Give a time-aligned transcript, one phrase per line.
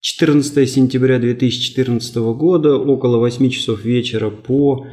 [0.00, 4.86] 14 сентября 2014 года, около 8 часов вечера по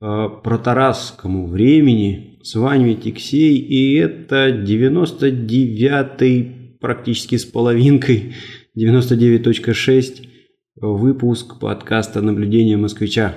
[0.00, 2.38] э, протарасскому времени.
[2.42, 8.32] С вами Тиксей, и это 99-й, практически с половинкой,
[8.78, 10.28] 99.6
[10.76, 13.34] выпуск подкаста «Наблюдение москвича».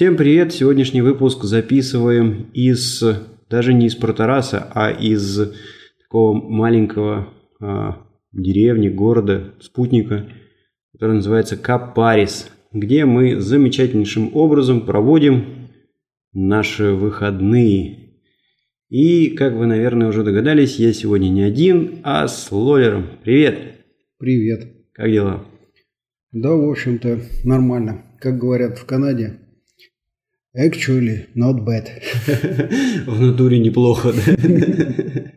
[0.00, 0.54] Всем привет!
[0.54, 3.04] Сегодняшний выпуск записываем из,
[3.50, 5.52] даже не из Протараса, а из
[6.00, 7.28] такого маленького
[7.60, 7.98] а,
[8.32, 10.26] деревни, города, спутника,
[10.94, 15.68] который называется Капарис, где мы замечательнейшим образом проводим
[16.32, 18.14] наши выходные.
[18.88, 23.06] И, как вы, наверное, уже догадались, я сегодня не один, а с Лолером.
[23.22, 23.84] Привет!
[24.18, 24.64] Привет!
[24.94, 25.44] Как дела?
[26.32, 28.06] Да, в общем-то, нормально.
[28.18, 29.40] Как говорят в Канаде,
[30.56, 31.88] Actually, not bad.
[33.06, 34.32] В натуре неплохо, да?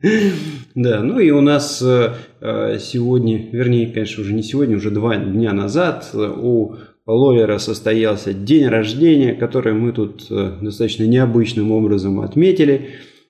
[0.75, 5.16] Да, ну и у нас э, э, сегодня, вернее, конечно, уже не сегодня, уже два
[5.17, 6.75] дня назад у
[7.06, 12.89] Ловера состоялся день рождения, который мы тут э, достаточно необычным образом отметили.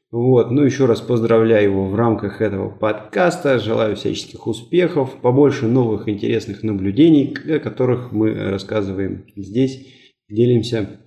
[0.10, 6.08] Вот, ну еще раз поздравляю его в рамках этого подкаста, желаю всяческих успехов, побольше новых
[6.08, 9.86] интересных наблюдений, о которых мы рассказываем здесь,
[10.30, 11.03] делимся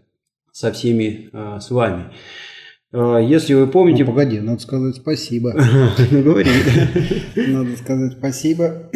[0.57, 2.05] со всеми а, с вами.
[2.91, 4.05] А, если вы помните...
[4.05, 5.53] Ну, погоди, надо сказать спасибо.
[6.11, 6.49] Ну, говори.
[7.37, 8.91] Надо сказать спасибо.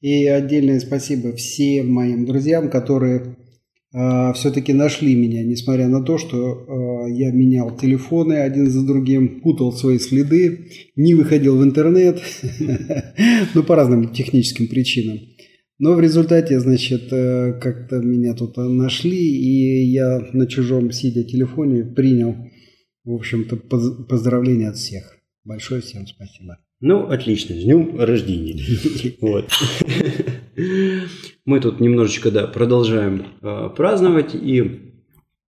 [0.00, 3.36] И отдельное спасибо всем моим друзьям, которые
[3.94, 9.40] э, все-таки нашли меня, несмотря на то, что э, я менял телефоны один за другим,
[9.42, 12.20] путал свои следы, не выходил в интернет,
[13.54, 15.18] ну, по разным техническим причинам.
[15.78, 21.84] Но в результате, значит, э, как-то меня тут нашли, и я на чужом сидя телефоне
[21.84, 22.34] принял,
[23.04, 25.04] в общем-то, поздравления от всех.
[25.44, 26.58] Большое всем спасибо.
[26.80, 28.58] Ну, отлично, с днем рождения.
[29.20, 29.50] Вот.
[31.44, 34.94] Мы тут немножечко, да, продолжаем э, праздновать, и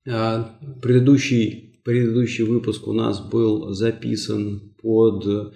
[0.07, 0.45] э,
[0.83, 5.55] предыдущий, предыдущий выпуск у нас был записан под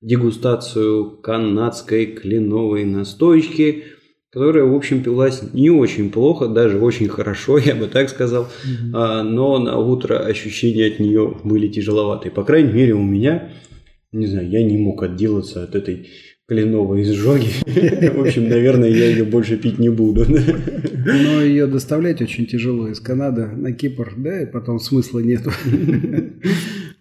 [0.00, 3.84] дегустацию канадской кленовой настойки–
[4.34, 8.90] которая, в общем, пилась не очень плохо, даже очень хорошо, я бы так сказал, mm-hmm.
[8.92, 12.32] а, но на утро ощущения от нее были тяжеловатые.
[12.32, 13.52] По крайней мере, у меня,
[14.10, 16.08] не знаю, я не мог отделаться от этой
[16.48, 17.46] кленовой изжоги.
[17.64, 20.26] В общем, наверное, я ее больше пить не буду.
[21.06, 25.52] Но ее доставлять очень тяжело из Канады на Кипр, да, и потом смысла нету.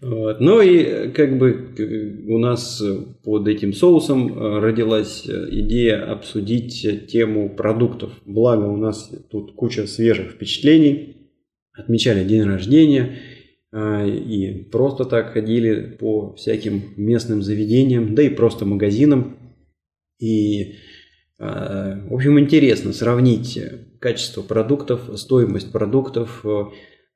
[0.04, 0.42] Вот.
[0.42, 2.84] Ну и как бы у нас
[3.24, 8.12] под этим соусом э, родилась идея обсудить тему продуктов.
[8.26, 11.30] Благо у нас тут куча свежих впечатлений.
[11.72, 13.18] Отмечали день рождения
[13.72, 19.38] э, и просто так ходили по всяким местным заведениям, да и просто магазинам.
[20.20, 20.74] И,
[21.40, 23.58] э, в общем, интересно сравнить
[24.02, 26.46] качество продуктов, стоимость продуктов,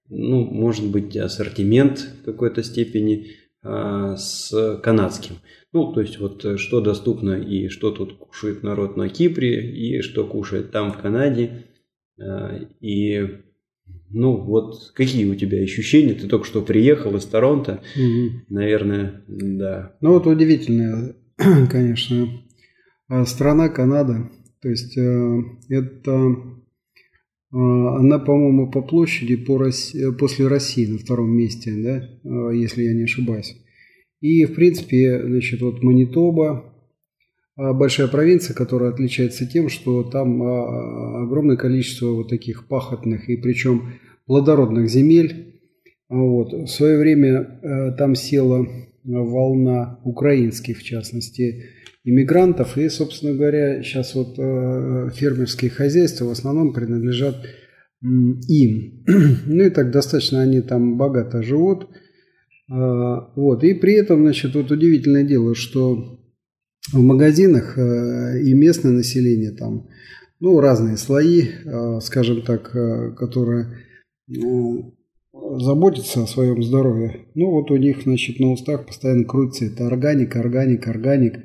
[0.10, 3.32] ну, может быть, ассортимент в какой-то степени
[3.64, 5.36] а, с канадским.
[5.74, 10.02] Ну, то есть, вот э, что доступно и что тут кушает народ на Кипре, и
[10.02, 11.66] что кушает там в Канаде.
[12.20, 13.42] А, и,
[14.10, 16.14] ну, вот какие у тебя ощущения?
[16.14, 18.42] Ты только что приехал из Торонто, угу.
[18.50, 19.98] наверное, да.
[20.02, 21.16] Ну, вот удивительная,
[21.70, 22.30] конечно,
[23.10, 24.30] а, страна Канада.
[24.62, 26.57] То есть, э, это
[27.52, 32.94] она, по-моему, по площади по России, после России на втором месте, да, а, если я
[32.94, 33.56] не ошибаюсь.
[34.20, 36.74] И, в принципе, значит, вот Манитоба,
[37.56, 43.94] а, большая провинция, которая отличается тем, что там огромное количество вот таких пахотных и причем
[44.26, 45.62] плодородных земель.
[46.10, 46.52] Вот.
[46.52, 48.68] В свое время там села
[49.04, 51.66] волна украинских, в частности,
[52.08, 52.78] иммигрантов.
[52.78, 57.36] И, собственно говоря, сейчас вот э, фермерские хозяйства в основном принадлежат
[58.02, 59.04] им.
[59.46, 61.90] Ну и так достаточно они там богато живут.
[62.72, 63.64] А, вот.
[63.64, 66.20] И при этом, значит, вот удивительное дело, что
[66.94, 69.88] в магазинах э, и местное население там,
[70.40, 72.72] ну, разные слои, э, скажем так,
[73.18, 73.84] которые
[75.60, 77.28] заботятся о своем здоровье.
[77.36, 81.40] Ну, вот у них, значит, на устах постоянно крутится это органик, органик, органик.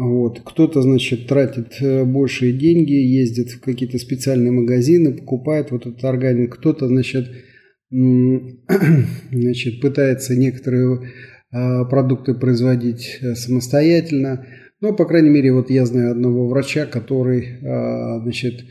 [0.00, 0.40] Вот.
[0.40, 6.56] Кто-то, значит, тратит э, большие деньги, ездит в какие-то специальные магазины, покупает вот этот органик.
[6.56, 7.28] Кто-то, значит,
[7.90, 11.10] значит, пытается некоторые
[11.52, 14.46] а, продукты производить э, самостоятельно.
[14.80, 18.64] Но, по крайней мере, вот я знаю одного врача, который, значит,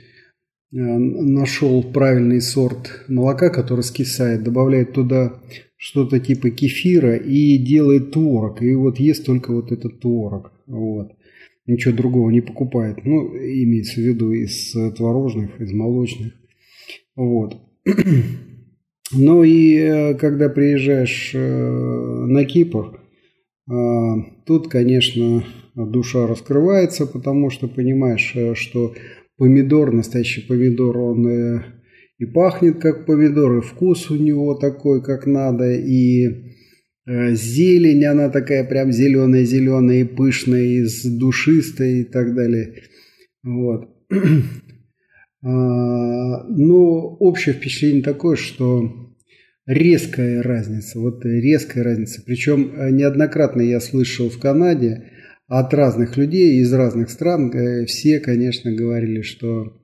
[0.72, 5.40] нашел правильный сорт молока, который скисает, добавляет туда
[5.78, 8.64] что-то типа кефира и делает творог.
[8.64, 10.52] И вот ест только вот этот творог.
[10.66, 11.12] Вот.
[11.70, 13.06] Ничего другого не покупает.
[13.06, 16.34] Ну, имеется в виду из творожных, из молочных.
[17.16, 17.58] Вот.
[19.12, 23.02] Ну и э, когда приезжаешь э, на Кипр,
[23.68, 23.74] э,
[24.46, 25.44] тут, конечно,
[25.74, 28.94] душа раскрывается, потому что понимаешь, что
[29.36, 31.28] помидор, настоящий помидор, он
[32.20, 36.54] и пахнет как помидор, и вкус у него такой, как надо, и
[37.34, 42.84] зелень, она такая прям зеленая-зеленая и пышная, и душистая и так далее.
[43.44, 43.90] Вот.
[45.42, 49.16] А, но общее впечатление такое, что
[49.66, 52.22] резкая разница, вот резкая разница.
[52.26, 55.12] Причем э, неоднократно я слышал в Канаде
[55.48, 59.79] от разных людей из разных стран, э, все, конечно, говорили, что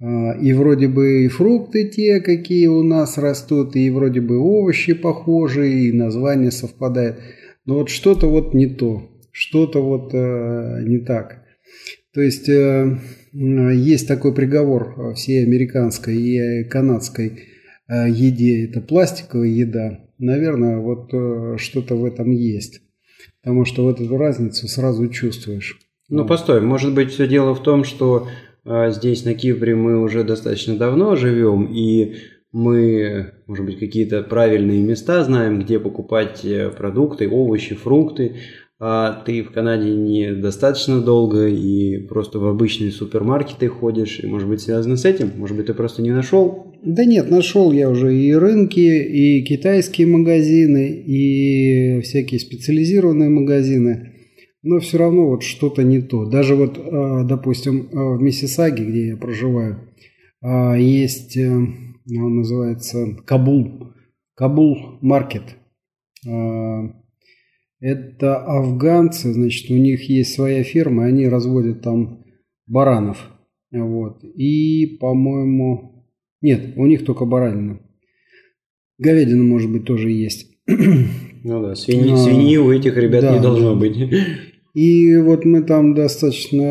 [0.00, 5.88] и вроде бы и фрукты те, какие у нас растут, и вроде бы овощи похожие,
[5.88, 7.20] и название совпадает.
[7.66, 11.44] Но вот что-то вот не то, что-то вот э, не так.
[12.14, 12.98] То есть э,
[13.32, 17.44] есть такой приговор всей американской и канадской
[17.88, 18.64] э, еде.
[18.64, 20.00] Это пластиковая еда.
[20.18, 22.80] Наверное, вот э, что-то в этом есть.
[23.42, 25.78] Потому что вот эту разницу сразу чувствуешь.
[26.08, 30.24] Ну, постой, может быть, все дело в том, что э, здесь на Кипре мы уже
[30.24, 32.14] достаточно давно живем, и
[32.52, 36.44] мы, может быть, какие-то правильные места знаем, где покупать
[36.76, 38.36] продукты, овощи, фрукты,
[38.82, 44.62] а ты в Канаде недостаточно долго и просто в обычные супермаркеты ходишь, и может быть
[44.62, 45.32] связано с этим?
[45.36, 46.74] Может быть ты просто не нашел?
[46.82, 54.12] Да нет, нашел я уже и рынки, и китайские магазины, и всякие специализированные магазины,
[54.62, 56.26] но все равно вот что-то не то.
[56.26, 59.88] Даже вот, а, допустим, а, в Миссисаге, где я проживаю,
[60.42, 63.94] а, есть, э, он называется Кабул,
[64.34, 65.56] Кабул маркет
[67.80, 72.24] это афганцы, значит, у них есть своя ферма, они разводят там
[72.66, 73.30] баранов.
[73.72, 74.22] Вот.
[74.22, 76.06] И, по-моему...
[76.42, 77.80] Нет, у них только баранина.
[78.98, 80.46] Говядина, может быть, тоже есть.
[81.42, 83.80] Ну да, свиньи, а, свиньи у этих ребят да, не должно да.
[83.80, 83.96] быть.
[84.72, 86.62] И вот мы там достаточно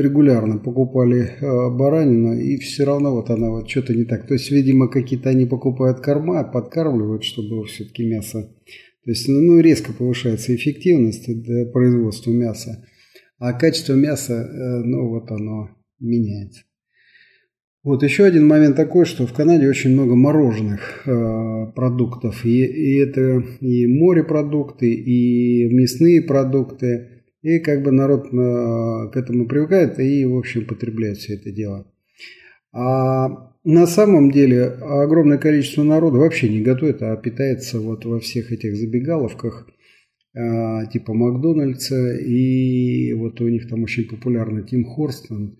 [0.00, 4.26] регулярно покупали э, баранину, и все равно вот она вот что-то не так.
[4.26, 8.48] То есть, видимо, какие-то они покупают корма, подкармливают, чтобы все-таки мясо
[9.08, 11.24] то есть ну, резко повышается эффективность
[11.72, 12.86] производства мяса,
[13.38, 16.60] а качество мяса, э, ну вот оно меняется.
[17.84, 22.44] Вот еще один момент такой, что в Канаде очень много мороженых э, продуктов.
[22.44, 27.22] И, и это и морепродукты, и мясные продукты.
[27.42, 31.86] И как бы народ э, к этому привыкает и, в общем, потребляет все это дело.
[32.72, 38.52] А на самом деле огромное количество народа вообще не готовит, а питается вот во всех
[38.52, 39.68] этих забегаловках
[40.34, 42.16] а, типа Макдональдса.
[42.16, 45.58] И вот у них там очень популярна Тим Хорстон,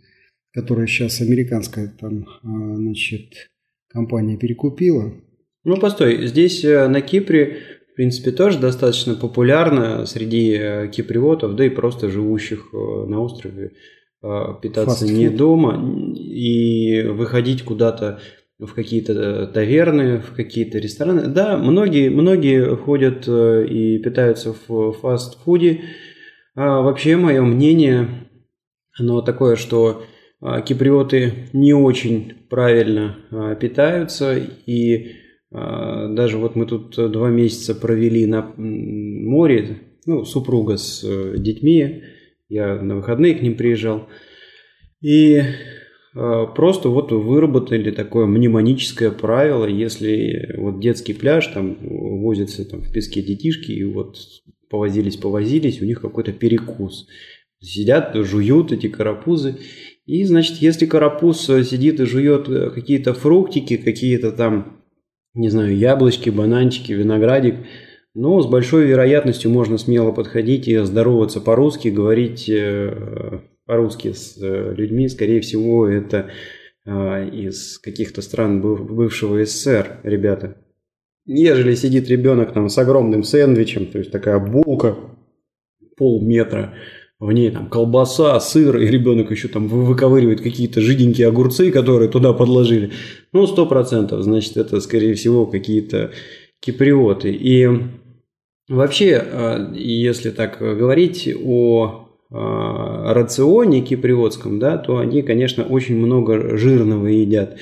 [0.58, 3.48] которая сейчас американская там, а, значит,
[3.86, 5.14] компания перекупила.
[5.62, 7.58] Ну, постой, здесь э, на Кипре,
[7.92, 13.72] в принципе, тоже достаточно популярно среди э, киприотов, да и просто живущих э, на острове
[14.60, 15.80] питаться Fast не дома
[16.16, 18.18] и выходить куда-то
[18.58, 21.28] в какие-то таверны, в какие-то рестораны.
[21.28, 25.82] Да, многие, многие ходят и питаются в фастфуде.
[26.56, 28.08] А вообще, мое мнение,
[28.98, 30.02] оно такое, что
[30.40, 35.12] киприоты не очень правильно а, питаются и
[35.50, 42.02] даже вот мы тут два месяца провели на море, ну, супруга с э, детьми,
[42.48, 44.08] я на выходные к ним приезжал.
[45.00, 52.80] И э, просто вот выработали такое мнемоническое правило, если вот детский пляж, там возятся там
[52.82, 54.16] в песке детишки, и вот
[54.70, 57.06] повозились, повозились, у них какой-то перекус.
[57.60, 59.56] Сидят, жуют эти карапузы.
[60.08, 64.80] И, значит, если карапуз сидит и жует какие-то фруктики, какие-то там,
[65.34, 67.56] не знаю, яблочки, бананчики, виноградик,
[68.14, 74.74] но с большой вероятностью можно смело подходить и здороваться по-русски, говорить э, по-русски с э,
[74.74, 75.10] людьми.
[75.10, 76.30] Скорее всего, это
[76.86, 80.56] э, из каких-то стран бывшего СССР ребята.
[81.26, 84.96] Ежели сидит ребенок там с огромным сэндвичем, то есть такая булка
[85.98, 86.72] полметра,
[87.20, 92.32] в ней там колбаса, сыр, и ребенок еще там выковыривает какие-то жиденькие огурцы, которые туда
[92.32, 92.92] подложили.
[93.32, 96.12] Ну, сто процентов, значит, это, скорее всего, какие-то
[96.60, 97.30] киприоты.
[97.32, 97.68] И
[98.68, 107.06] Вообще, э, если так говорить о рационе киприотском, да, то они, конечно, очень много жирного
[107.06, 107.56] едят,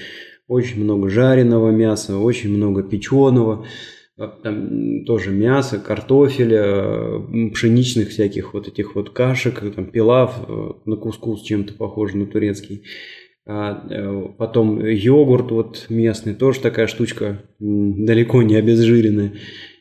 [0.49, 3.65] очень много жареного мяса, очень много печеного,
[4.17, 7.21] там тоже мясо, картофеля,
[7.53, 10.49] пшеничных всяких вот этих вот кашек, там пилав
[10.85, 12.83] на кускус чем-то похож на турецкий.
[13.49, 19.35] А, э, потом йогурт вот местный, тоже такая штучка далеко не обезжиренная.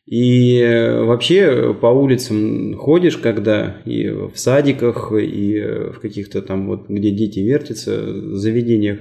[0.06, 5.60] И э, вообще по улицам ходишь, когда и в садиках, и
[5.94, 9.00] в каких-то там вот, где дети вертятся, заведениях,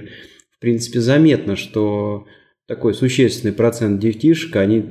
[0.57, 2.25] в принципе, заметно, что
[2.67, 4.83] такой существенный процент детишек, они,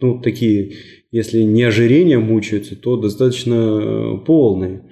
[0.00, 0.76] ну, такие,
[1.10, 4.90] если не ожирение мучаются, то достаточно э, полные.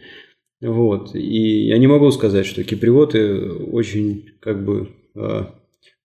[0.61, 1.15] Вот.
[1.15, 5.45] И я не могу сказать, что киприоты очень как бы э,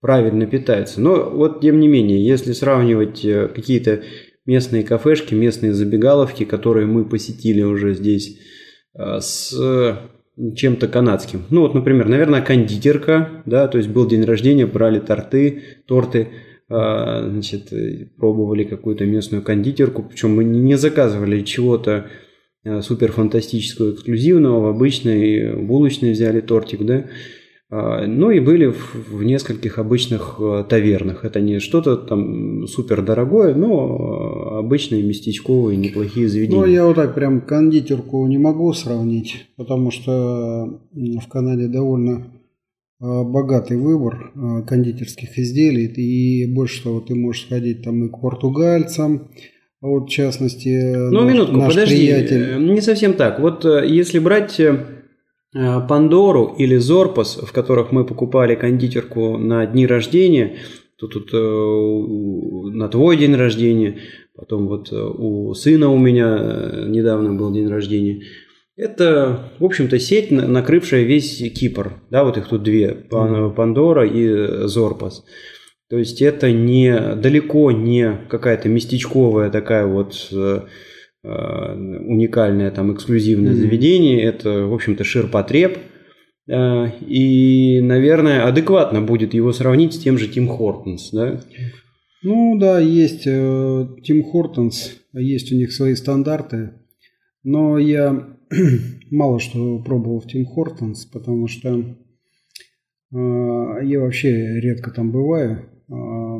[0.01, 1.01] правильно питаются.
[1.01, 4.03] Но вот тем не менее, если сравнивать э, какие-то
[4.45, 8.39] местные кафешки, местные забегаловки, которые мы посетили уже здесь
[8.93, 9.51] с
[10.55, 11.43] чем-то канадским.
[11.49, 16.29] Ну вот, например, наверное, кондитерка, да, то есть был день рождения, брали торты, торты,
[16.67, 17.71] значит,
[18.17, 22.07] пробовали какую-то местную кондитерку, причем мы не заказывали чего-то
[22.65, 27.05] Э, супер фантастического эксклюзивного, в обычной булочной взяли тортик, да,
[27.69, 31.25] а, ну и были в, в нескольких обычных э, тавернах.
[31.25, 34.34] Это не что-то там супер дорогое, но
[34.65, 36.59] обычные местечковые неплохие заведения.
[36.59, 42.27] Ну, я вот так прям кондитерку не могу сравнить, потому что в Канаде довольно
[42.99, 44.33] э, богатый выбор
[44.67, 49.29] кондитерских изделий, и больше того, ты можешь сходить там и к португальцам,
[49.85, 52.41] вот, в частности, ну, наш, минутку, наш подожди, приятель.
[52.41, 53.39] Э, не совсем так.
[53.39, 54.83] Вот э, если брать э,
[55.53, 60.55] Пандору или Зорпас, в которых мы покупали кондитерку на дни рождения,
[60.97, 63.97] то тут на твой день рождения,
[64.37, 68.23] потом вот у сына у меня недавно был день рождения.
[68.77, 71.93] Это, в общем-то, сеть, накрывшая весь Кипр.
[72.09, 75.23] Да, вот их тут две, Пандора и Зорпас.
[75.89, 80.61] То есть это не далеко не какая-то местечковая такая вот э,
[81.23, 83.55] э, уникальное там эксклюзивное mm-hmm.
[83.55, 84.23] заведение.
[84.23, 85.77] Это, в общем-то, ширпотреб.
[86.49, 91.39] Э, и, наверное, адекватно будет его сравнить с тем же Тим Хортонс, да?
[92.25, 96.71] Ну да, есть Тим Хортонс, есть у них свои стандарты,
[97.43, 98.37] но я
[99.11, 101.95] мало что пробовал в Тим Хортонс, потому что
[103.11, 105.69] я вообще редко там бываю.
[105.89, 106.39] А,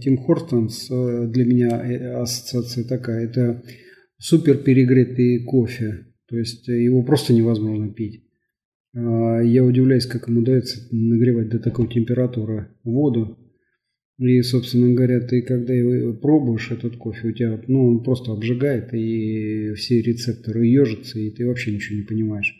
[0.00, 3.24] Тим Хортонс э, для меня э, ассоциация такая.
[3.24, 3.62] Это
[4.18, 6.06] супер перегретый кофе.
[6.28, 8.24] То есть его просто невозможно пить.
[8.94, 13.37] А, я удивляюсь, как ему удается нагревать до такой температуры воду.
[14.18, 18.92] И, собственно говоря, ты когда его пробуешь этот кофе, у тебя, ну, он просто обжигает,
[18.92, 22.52] и все рецепторы ежатся, и ты вообще ничего не понимаешь.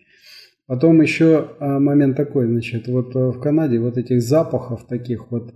[0.66, 5.54] Потом еще а, момент такой, значит, вот э, в Канаде вот этих запахов таких вот,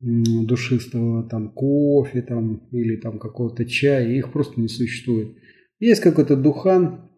[0.00, 5.36] душистого там кофе там или там какого-то чая, их просто не существует.
[5.80, 7.10] Есть какой-то духан,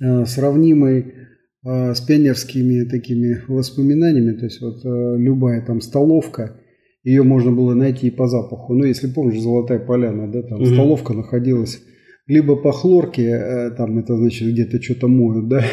[0.00, 1.14] э, сравнимый
[1.64, 6.59] э, с пионерскими такими воспоминаниями, то есть вот любая там столовка,
[7.02, 8.74] ее можно было найти и по запаху.
[8.74, 10.66] Ну, если помнишь, Золотая Поляна, да, там угу.
[10.66, 11.82] столовка находилась
[12.30, 15.64] либо по хлорке, э, там это значит где-то что-то моют, да.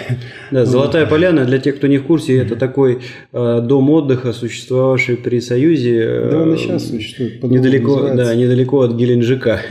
[0.51, 2.99] Да, Золотая Поляна, для тех, кто не в курсе, это такой
[3.31, 5.99] э, дом отдыха, существовавший при Союзе.
[5.99, 7.43] Э, да, он и сейчас существует.
[7.43, 9.61] Недалеко, да, недалеко от Геленджика.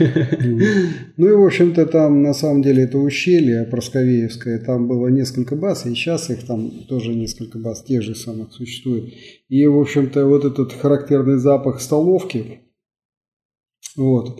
[1.17, 5.85] Ну и, в общем-то, там на самом деле это ущелье Просковеевское, там было несколько баз,
[5.85, 9.13] и сейчас их там тоже несколько баз, тех же самых существует.
[9.49, 12.59] И, в общем-то, вот этот характерный запах столовки,
[13.95, 14.39] вот,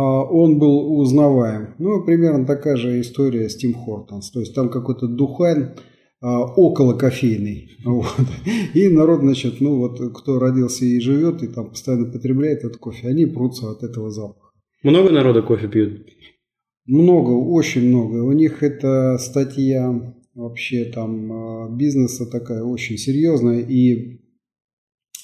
[0.00, 1.74] он был узнаваем.
[1.78, 4.30] Ну, примерно такая же история с Тим Хортонс.
[4.30, 5.74] То есть там какой-то духань
[6.22, 7.70] а, около кофейный.
[7.84, 8.06] Вот.
[8.74, 13.08] И народ, значит, ну вот кто родился и живет, и там постоянно потребляет этот кофе,
[13.08, 14.52] они прутся от этого запаха.
[14.84, 16.06] Много народа кофе пьют?
[16.86, 18.22] Много, очень много.
[18.22, 23.60] У них это статья вообще там а, бизнеса такая очень серьезная.
[23.60, 24.20] И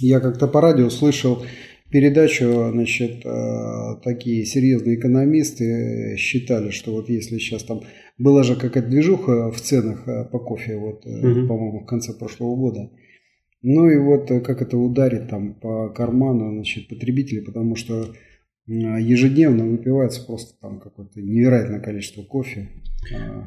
[0.00, 1.42] я как-то по радио слышал
[1.90, 7.82] передачу, значит, э, такие серьезные экономисты считали, что вот если сейчас там
[8.18, 11.46] была же какая-то движуха в ценах э, по кофе, вот, угу.
[11.46, 12.90] по-моему, в конце прошлого года.
[13.62, 18.14] Ну и вот как это ударит там по карману, значит, потребителей, потому что
[18.66, 22.68] ежедневно выпивается просто там какое-то невероятное количество кофе.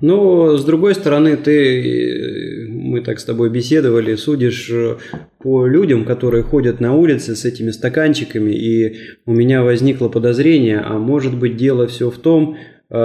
[0.02, 4.98] Ну, с другой стороны, ты, мы так с тобой беседовали, судишь э,
[5.38, 10.98] по людям, которые ходят на улице с этими стаканчиками, и у меня возникло подозрение, а
[10.98, 12.58] может быть дело все в том,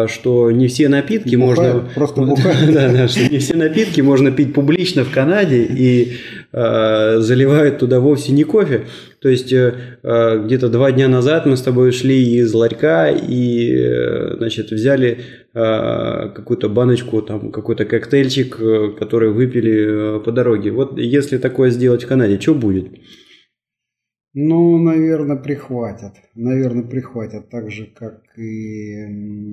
[0.09, 1.91] что не все напитки Бухают, можно...
[1.95, 2.21] просто
[2.73, 6.17] да, да, что не все напитки можно пить публично в Канаде и
[6.53, 8.87] э, заливают туда вовсе не кофе.
[9.21, 9.75] То есть э,
[10.45, 15.19] где-то два дня назад мы с тобой шли из ларька и, э, значит, взяли
[15.55, 20.71] э, какую-то баночку, там какой-то коктейльчик, э, который выпили э, по дороге.
[20.71, 22.89] Вот если такое сделать в Канаде, что будет?
[24.39, 26.13] Ну, наверное, прихватят.
[26.35, 29.07] Наверное, прихватят так же, как и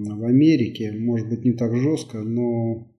[0.10, 0.92] в Америке.
[0.92, 2.93] Может быть, не так жестко, но э,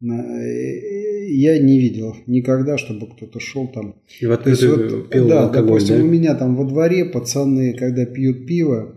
[0.00, 3.96] я не видел никогда, чтобы кто-то шел там.
[4.20, 6.04] И вот ты вот, пил да, алкоголь, допустим, да?
[6.04, 8.96] у меня там во дворе пацаны, когда пьют пиво,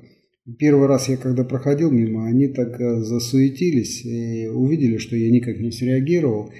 [0.59, 5.59] первый раз я когда проходил мимо, они так э, засуетились и увидели, что я никак
[5.59, 6.51] не среагировал.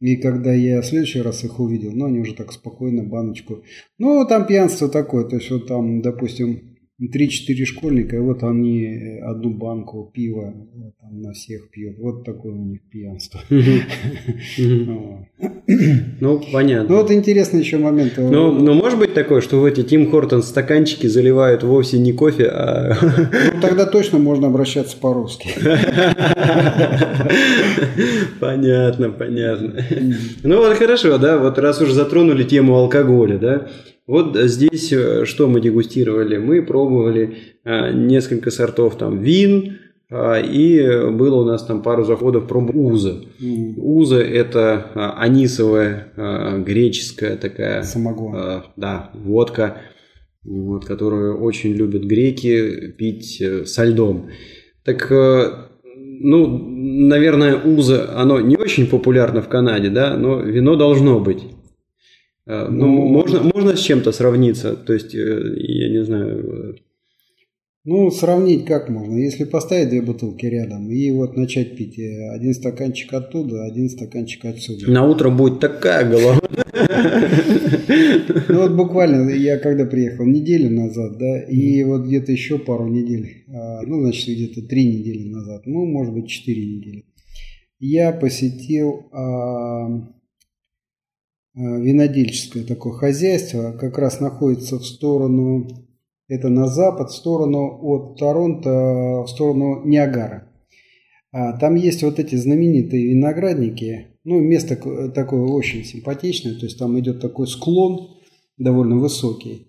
[0.00, 3.62] И когда я в следующий раз их увидел, ну, они уже так спокойно баночку.
[3.98, 9.20] Ну, там пьянство такое, то есть вот там, допустим, 3-4 школьника, и вот они э,
[9.20, 11.98] одну банку пива э, там, на всех пьют.
[11.98, 13.40] Вот такое у них пьянство.
[16.20, 16.88] Ну, понятно.
[16.88, 18.12] Ну, вот интересный еще момент.
[18.16, 22.46] Ну, ну, может быть такое, что в эти Тим Хортон стаканчики заливают вовсе не кофе,
[22.46, 22.96] а...
[23.52, 25.50] Ну, тогда точно можно обращаться по-русски.
[28.40, 29.84] Понятно, понятно.
[30.42, 33.68] Ну, вот хорошо, да, вот раз уж затронули тему алкоголя, да,
[34.06, 36.36] вот здесь э, что мы дегустировали?
[36.36, 42.70] Мы пробовали а, несколько сортов там вин, и было у нас там пару заходов проб
[42.72, 43.24] Уза.
[43.40, 43.74] Mm.
[43.76, 46.12] Уза это анисовая
[46.64, 48.62] греческая такая самогон.
[48.76, 49.78] Да, водка,
[50.46, 54.30] вот, которую очень любят греки пить э, со льдом.
[54.84, 55.50] Так, э,
[55.92, 61.42] ну, наверное, Уза, оно не очень популярно в Канаде, да, но вино должно быть.
[62.46, 66.76] Ну, ну можно, можно с чем-то сравниться, то есть, я не знаю,
[67.86, 69.16] ну, сравнить как можно?
[69.16, 74.44] Если поставить две бутылки рядом и вот начать пить э, один стаканчик оттуда, один стаканчик
[74.44, 74.90] отсюда.
[74.90, 76.40] На утро будет такая голова.
[78.48, 83.44] Ну вот буквально я когда приехал неделю назад, да, и вот где-то еще пару недель,
[83.48, 87.04] а, ну значит где-то три недели назад, ну может быть четыре недели,
[87.78, 89.08] я посетил
[91.56, 95.68] винодельческое такое хозяйство, как раз находится в сторону
[96.28, 100.48] это на запад, в сторону от Торонто, в сторону Ниагара.
[101.32, 104.18] Там есть вот эти знаменитые виноградники.
[104.24, 104.76] Ну, место
[105.10, 106.54] такое очень симпатичное.
[106.54, 108.16] То есть там идет такой склон
[108.58, 109.68] довольно высокий.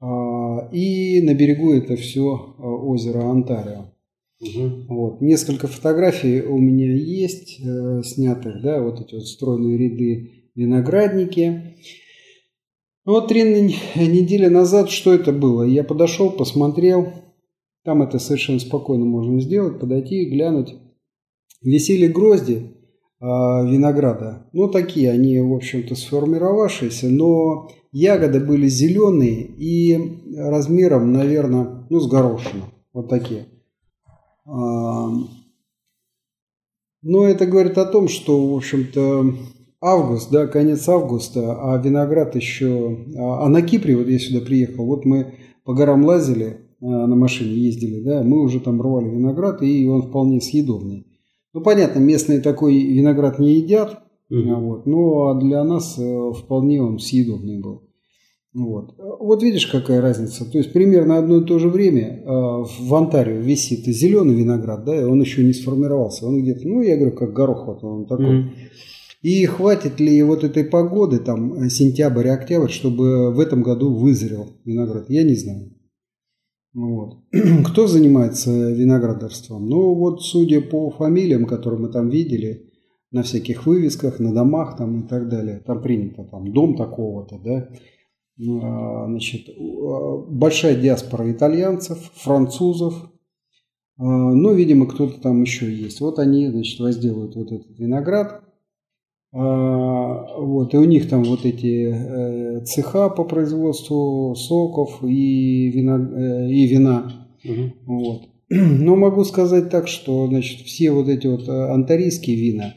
[0.00, 3.92] А, и на берегу это все а, озеро Онтарио.
[4.40, 4.70] Угу.
[4.88, 5.20] Вот.
[5.22, 11.76] Несколько фотографий у меня есть э, снятых, да, вот эти вот стройные ряды виноградники.
[13.04, 15.62] Ну, вот три недели назад что это было?
[15.62, 17.12] Я подошел, посмотрел.
[17.84, 19.78] Там это совершенно спокойно можно сделать.
[19.78, 20.74] Подойти и глянуть.
[21.62, 22.72] Висели грозди
[23.20, 24.48] э, винограда.
[24.52, 27.08] Ну, такие они, в общем-то, сформировавшиеся.
[27.08, 29.96] Но ягоды были зеленые и
[30.36, 32.64] размером, наверное, ну, с горошину.
[32.92, 33.46] Вот такие.
[34.46, 35.10] А,
[37.02, 39.32] но это говорит о том, что, в общем-то,
[39.80, 42.98] август, да, конец августа, а виноград еще...
[43.16, 45.34] А, а на Кипре, вот я сюда приехал, вот мы
[45.64, 50.02] по горам лазили, а, на машине ездили, да, мы уже там рвали виноград, и он
[50.02, 51.06] вполне съедобный.
[51.52, 54.54] Ну, понятно, местные такой виноград не едят, угу.
[54.56, 57.82] вот, но для нас э, вполне он съедобный был.
[58.52, 58.94] Вот.
[58.98, 60.50] вот видишь, какая разница.
[60.50, 65.04] То есть примерно одно и то же время в Онтарио висит зеленый виноград, да, и
[65.04, 66.26] он еще не сформировался.
[66.26, 68.40] Он где-то, ну, я говорю, как горох, вот он такой.
[68.40, 68.48] Mm-hmm.
[69.26, 75.10] И хватит ли вот этой погоды, там, сентябрь, октябрь, чтобы в этом году вызрел виноград,
[75.10, 75.72] я не знаю.
[76.72, 77.24] Вот.
[77.66, 79.68] Кто занимается виноградарством?
[79.68, 82.70] Ну, вот судя по фамилиям, которые мы там видели,
[83.10, 87.68] на всяких вывесках, на домах там и так далее, там принято там дом такого-то, да,
[88.62, 89.48] а, значит,
[90.28, 92.94] большая диаспора итальянцев, французов,
[93.98, 96.00] а, ну, видимо, кто-то там еще есть.
[96.00, 98.45] Вот они, значит, возделывают вот этот виноград, а,
[99.36, 105.98] вот, и у них там вот эти э, цеха по производству соков и вина.
[105.98, 107.28] Э, и вина.
[107.44, 107.72] Угу.
[107.84, 108.28] Вот.
[108.48, 112.74] Но могу сказать так, что значит, все вот эти вот э, антарийские вина,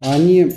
[0.00, 0.48] они,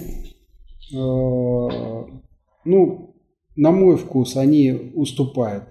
[0.91, 3.15] ну,
[3.55, 5.65] на мой вкус, они уступают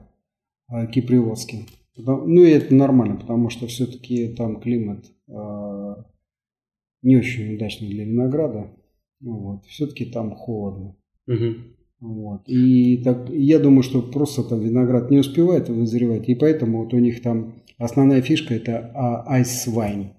[0.93, 1.67] киприотским.
[1.97, 5.07] Ну и это нормально, потому что все-таки там климат
[7.03, 8.71] не очень удачный для винограда.
[9.21, 9.65] Вот.
[9.67, 10.97] Все-таки там холодно.
[11.27, 11.55] Угу.
[12.01, 12.43] Вот.
[12.49, 16.99] И так, я думаю, что просто там виноград не успевает вызревать, и поэтому вот у
[16.99, 18.91] них там Основная фишка это
[19.27, 20.15] айсвайн.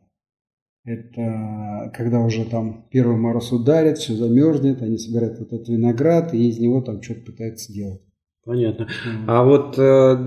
[0.86, 6.58] Это когда уже там первый мороз ударит, все замерзнет, они собирают этот виноград и из
[6.58, 8.02] него там что-то пытаются делать.
[8.46, 8.88] Понятно.
[9.28, 10.18] А вот э,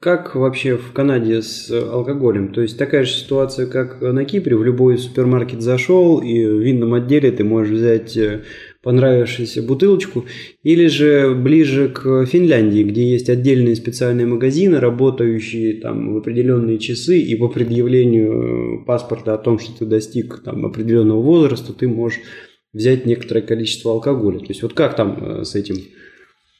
[0.00, 2.52] как вообще в Канаде с алкоголем?
[2.52, 6.94] То есть такая же ситуация, как на Кипре, в любой супермаркет зашел, и в винном
[6.94, 8.42] отделе ты можешь взять э,
[8.82, 10.26] понравившуюся бутылочку,
[10.64, 17.20] или же ближе к Финляндии, где есть отдельные специальные магазины, работающие там в определенные часы,
[17.20, 22.18] и по предъявлению э, паспорта о том, что ты достиг там определенного возраста, ты можешь
[22.72, 24.40] взять некоторое количество алкоголя.
[24.40, 25.76] То есть вот как там с этим?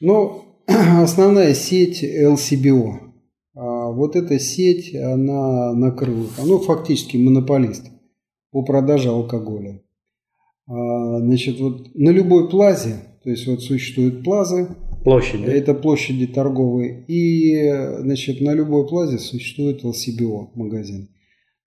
[0.01, 0.44] Ну,
[1.03, 2.99] основная сеть LCBO.
[3.57, 7.87] А вот эта сеть, она накрыла, ну, фактически монополист
[8.51, 9.83] по продаже алкоголя.
[10.67, 14.69] А, значит, вот на любой плазе, то есть вот существуют плазы,
[15.05, 15.45] Площади.
[15.45, 17.05] Это площади торговые.
[17.09, 21.11] И, значит, на любой плазе существует LCBO магазин.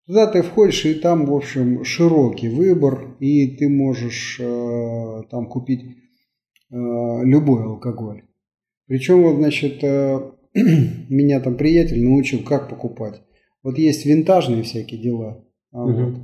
[0.07, 5.81] Туда ты входишь, и там, в общем, широкий выбор, и ты можешь э, там купить
[5.83, 5.85] э,
[6.71, 8.23] любой алкоголь.
[8.87, 10.19] Причем, вот, значит, э,
[10.53, 13.21] меня там приятель научил, как покупать.
[13.63, 15.43] Вот есть винтажные всякие дела.
[15.71, 15.91] угу.
[15.91, 16.15] вот.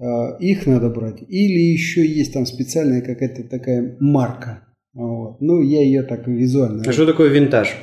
[0.00, 1.22] Э, их надо брать.
[1.28, 4.64] Или еще есть там специальная какая-то такая марка.
[4.94, 5.40] Вот.
[5.40, 6.84] Ну, я ее так визуально.
[6.86, 7.74] А что такое винтаж?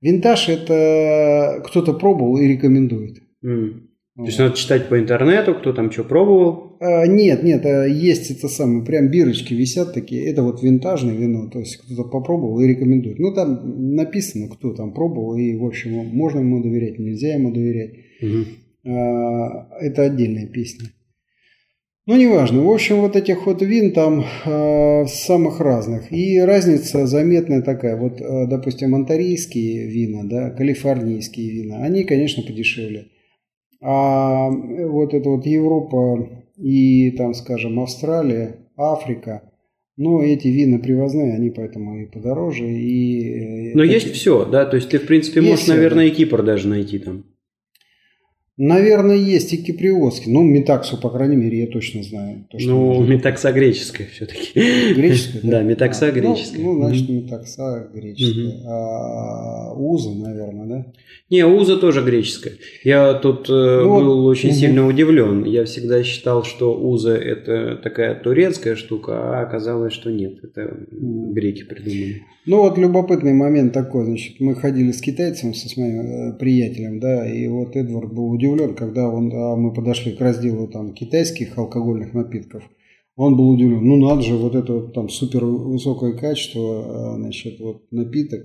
[0.00, 3.22] Винтаж это кто-то пробовал и рекомендует.
[3.44, 3.83] Mm.
[4.16, 6.76] То есть надо читать по интернету, кто там что пробовал?
[6.80, 11.50] А, нет, нет, а есть это самое, прям бирочки висят такие, это вот винтажное вино,
[11.50, 13.18] то есть кто-то попробовал и рекомендует.
[13.18, 17.94] Ну там написано, кто там пробовал, и в общем можно ему доверять, нельзя ему доверять.
[18.22, 18.92] Угу.
[18.92, 20.90] А, это отдельная песня.
[22.06, 22.62] Ну, неважно.
[22.62, 26.12] В общем, вот этих вот вин там э, самых разных.
[26.12, 27.96] И разница заметная такая.
[27.96, 33.06] Вот, э, допустим, антарийские вина, да, калифорнийские вина, они, конечно, подешевле.
[33.86, 39.42] А вот это вот Европа и там, скажем, Австралия, Африка,
[39.98, 42.64] ну, эти вина привозные, они поэтому и подороже.
[42.64, 43.94] И э, Но такие...
[43.94, 44.64] есть все, да?
[44.64, 46.12] То есть ты, в принципе, есть можешь, все, наверное, да.
[46.12, 47.24] и Кипр даже найти там.
[48.56, 50.30] Наверное, есть и киприотский.
[50.30, 52.46] Ну, метаксу, по крайней мере, я точно знаю.
[52.48, 53.10] То, что ну, может...
[53.16, 54.52] метакса греческая все-таки.
[54.94, 55.40] Греческая?
[55.50, 56.62] Да, метакса а, греческая.
[56.62, 58.62] Ну, ну, значит, метакса греческая.
[58.66, 60.92] А уза, наверное, да?
[61.30, 62.52] Не, уза тоже греческая.
[62.84, 64.56] Я тут э, ну, был очень угу.
[64.56, 65.44] сильно удивлен.
[65.44, 70.44] Я всегда считал, что уза это такая турецкая штука, а оказалось, что нет.
[70.44, 72.22] Это греки придумали.
[72.46, 74.04] Ну, вот любопытный момент такой.
[74.04, 78.74] Значит, мы ходили с китайцем, со своим э, приятелем, да, и вот Эдвард был удивлен
[78.74, 82.62] когда он, а мы подошли к разделу там, китайских алкогольных напитков.
[83.16, 83.84] Он был удивлен.
[83.84, 88.44] Ну надо же, вот это вот там супер высокое качество, а, значит, вот напиток.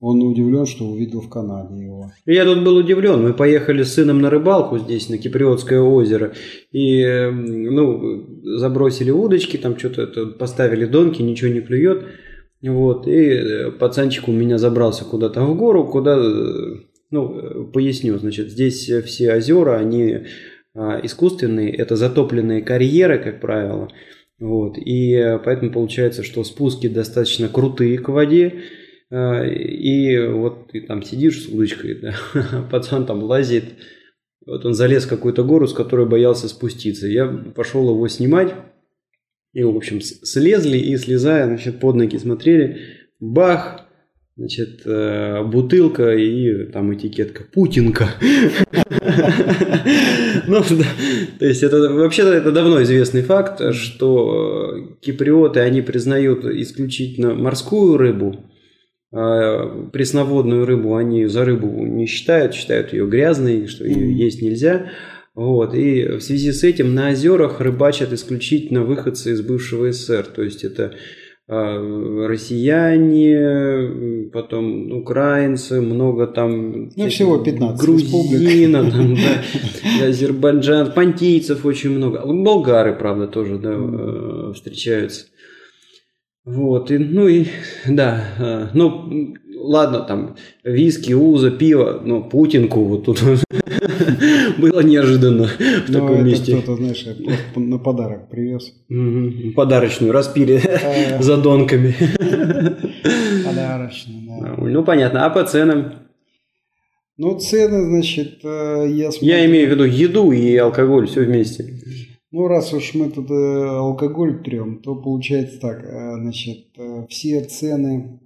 [0.00, 2.10] Он удивлен, что увидел в Канаде его.
[2.26, 3.22] Я тут был удивлен.
[3.22, 6.34] Мы поехали с сыном на рыбалку здесь, на Киприотское озеро.
[6.72, 7.02] И,
[7.32, 8.26] ну,
[8.58, 12.04] забросили удочки, там что-то поставили донки, ничего не клюет.
[12.66, 13.06] Вот.
[13.06, 16.16] И пацанчик у меня забрался куда-то в гору, куда
[17.14, 20.26] ну, э, поясню, значит, здесь все озера, они
[20.74, 23.88] а, искусственные, это затопленные карьеры, как правило,
[24.40, 28.62] вот, и поэтому получается, что спуски достаточно крутые к воде,
[29.10, 32.14] а, и вот ты там сидишь с удочкой, да,
[32.70, 33.64] пацан там лазит,
[34.44, 37.06] вот он залез в какую-то гору, с которой боялся спуститься.
[37.06, 38.52] Я пошел его снимать,
[39.54, 42.78] и, в общем, слезли и, слезая, значит, под ноги смотрели,
[43.20, 43.84] бах,
[44.36, 48.08] Значит, э, бутылка и там этикетка Путинка.
[50.46, 50.62] Ну,
[51.38, 58.44] то есть это вообще-то это давно известный факт, что киприоты, они признают исключительно морскую рыбу,
[59.12, 64.90] а пресноводную рыбу они за рыбу не считают, считают ее грязной, что ее есть нельзя.
[65.34, 65.74] Вот.
[65.74, 70.26] И в связи с этим на озерах рыбачат исключительно выходцы из бывшего СССР.
[70.26, 70.94] То есть это
[71.46, 76.88] а, россияне, потом украинцы, много там...
[76.96, 79.14] Ну, всего 15 Грузина, там,
[80.00, 82.24] да, Азербайджан, понтийцев очень много.
[82.24, 85.26] Болгары, правда, тоже да, э, встречаются.
[86.46, 87.46] Вот, и, ну и,
[87.86, 93.22] да, э, ну, ладно, там, виски, уза, пиво, но Путинку вот тут
[94.58, 96.56] было неожиданно в ну, таком месте.
[96.56, 97.06] кто-то, знаешь,
[97.56, 98.72] на подарок привез.
[99.54, 100.60] Подарочную распили
[101.20, 101.94] за донками.
[103.44, 104.54] Подарочную, да.
[104.58, 105.26] Ну, понятно.
[105.26, 105.94] А по ценам?
[107.16, 109.28] Ну, цены, значит, э, я смотрю...
[109.28, 111.80] Я имею в виду еду и алкоголь, все вместе.
[112.32, 116.66] Ну, раз уж мы тут э, алкоголь трем, то получается так, э, значит,
[117.08, 118.18] все цены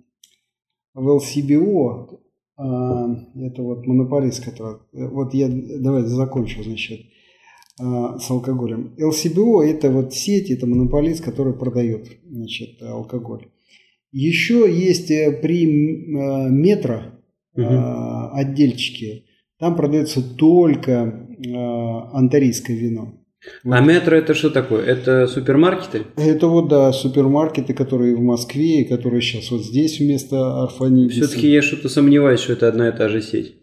[0.99, 2.21] в LCBO,
[2.57, 4.79] это вот монополист, который...
[4.93, 7.01] Вот я, давай закончу, значит,
[7.79, 8.95] с алкоголем.
[8.99, 13.47] LCBO– это вот сеть, это монополист, который продает, значит, алкоголь.
[14.11, 17.03] Еще есть э, при э, метро
[17.55, 17.67] угу.
[18.33, 19.27] отдельчики,
[19.59, 21.27] там продается только
[22.13, 23.18] антарийское вино.
[23.65, 23.75] Вот.
[23.75, 24.85] А метро это что такое?
[24.85, 26.03] Это супермаркеты?
[26.17, 31.27] Это вот, да, супермаркеты, которые в Москве, и которые сейчас вот здесь вместо Арфанидиса.
[31.27, 33.55] Все-таки я что-то сомневаюсь, что это одна и та же сеть.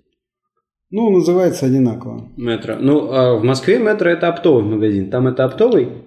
[0.91, 2.29] Ну, называется одинаково.
[2.37, 2.77] Метро.
[2.79, 5.09] Ну, а в Москве метро это оптовый магазин.
[5.09, 6.04] Там это оптовый?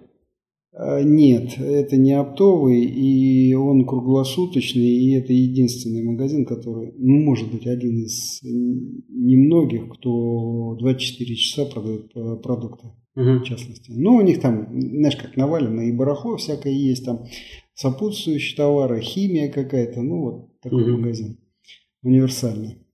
[0.80, 7.50] А, нет, это не оптовый, и он круглосуточный, и это единственный магазин, который, ну, может
[7.50, 13.40] быть, один из немногих, кто 24 часа продает э, продукты, угу.
[13.40, 13.90] в частности.
[13.90, 17.24] Ну, у них там, знаешь, как навалено, и барахло всякое есть, там
[17.74, 21.00] сопутствующие товары, химия какая-то, ну, вот такой угу.
[21.00, 21.40] магазин,
[22.04, 22.86] универсальный.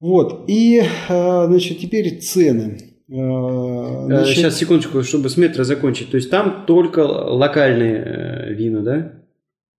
[0.00, 2.93] Вот, и, а, значит, теперь цены.
[3.08, 4.36] Э, значит...
[4.36, 6.10] Сейчас, секундочку, чтобы с метро закончить.
[6.10, 9.12] То есть там только локальные э, вина, да?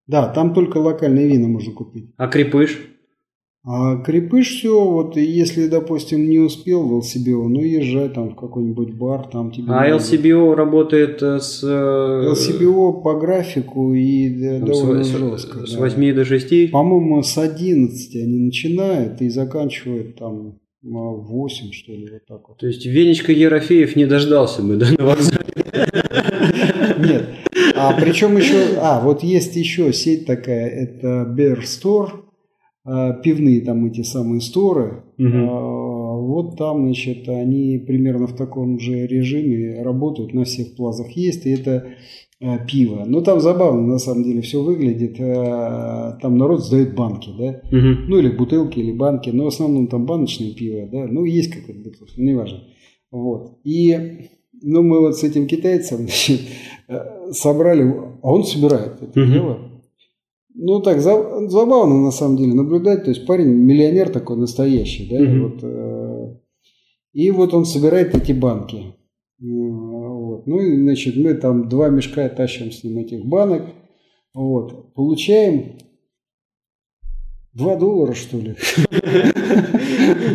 [0.07, 2.13] Да, там только локальные вина можно купить.
[2.17, 2.79] А крепыш?
[3.67, 8.93] А крепыш все, вот если, допустим, не успел в LCBO, ну езжай там в какой-нибудь
[8.93, 9.69] бар, там тебе...
[9.69, 9.95] А надо...
[9.95, 11.63] LCBO работает э, с...
[11.63, 15.65] LCBO по графику и ну, довольно с, жестко.
[15.65, 15.79] С да.
[15.79, 16.71] 8 до 6?
[16.71, 22.57] По-моему, с 11 они начинают и заканчивают там 8, что ли, вот так вот.
[22.57, 25.45] То есть Венечка Ерофеев не дождался бы, да, на вокзале?
[26.99, 27.29] Нет.
[27.75, 32.09] А причем еще, а, вот есть еще сеть такая, это Bear Store,
[32.83, 35.03] а, пивные там эти самые сторы.
[35.17, 35.75] Угу.
[36.25, 41.51] Вот там, значит, они примерно в таком же режиме работают, на всех плазах есть, и
[41.51, 41.89] это
[42.41, 43.05] Э, пиво.
[43.05, 45.19] Ну, там забавно, на самом деле, все выглядит.
[45.19, 47.61] Э, там народ сдает банки, да?
[47.71, 48.09] Угу.
[48.09, 49.29] Ну, или бутылки, или банки.
[49.29, 51.07] Но в основном там баночное пиво, да?
[51.07, 52.59] Ну, есть какое-то бутылка, неважно.
[53.09, 53.59] Вот.
[53.63, 54.27] И,
[54.61, 56.41] ну, мы вот с этим китайцем значит,
[56.89, 57.83] э, собрали,
[58.21, 59.31] а он собирает это угу.
[59.31, 59.59] дело.
[60.53, 63.05] Ну, так, забавно, на самом деле, наблюдать.
[63.05, 65.23] То есть, парень миллионер такой настоящий, да?
[65.23, 65.43] Угу.
[65.43, 66.41] Вот,
[67.13, 68.93] и вот он собирает эти банки.
[70.35, 70.47] Вот.
[70.47, 73.63] Ну и, значит, мы там два мешка тащим с ним этих банок.
[74.33, 74.93] Вот.
[74.93, 75.77] Получаем
[77.53, 78.55] 2 доллара, что ли.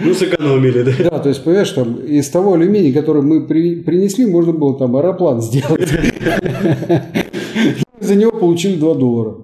[0.03, 1.11] Ну, сэкономили, да.
[1.11, 4.97] Да, то есть, понимаешь, там из того алюминия, который мы при, принесли, можно было там
[4.97, 5.87] аэроплан сделать.
[8.01, 9.37] За него получили 2 доллара.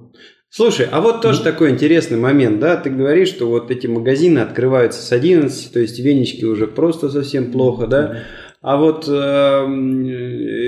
[0.48, 5.02] Слушай, а вот тоже такой интересный момент, да, ты говоришь, что вот эти магазины открываются
[5.02, 8.22] с 11, то есть венички уже просто совсем плохо, да,
[8.62, 9.66] а вот э,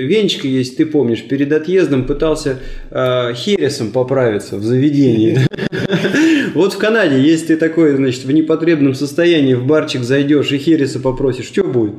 [0.07, 2.59] Венчика есть, ты помнишь, перед отъездом пытался
[2.91, 5.39] э, хересом поправиться в заведении.
[6.55, 10.99] Вот в Канаде, если ты такой, значит, в непотребном состоянии в барчик зайдешь и хереса
[10.99, 11.93] попросишь, что будет?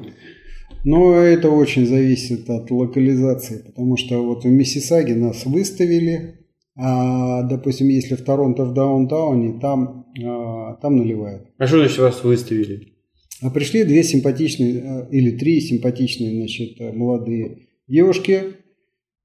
[0.85, 6.41] Ну, это очень зависит от локализации, потому что вот в Миссисаге нас выставили,
[6.77, 11.49] а, допустим, если в Торонто в даунтауне, там, а, там наливают.
[11.59, 12.95] А что значит вас выставили?
[13.43, 18.57] А пришли две симпатичные, э, или три симпатичные, значит, э, молодые девушки.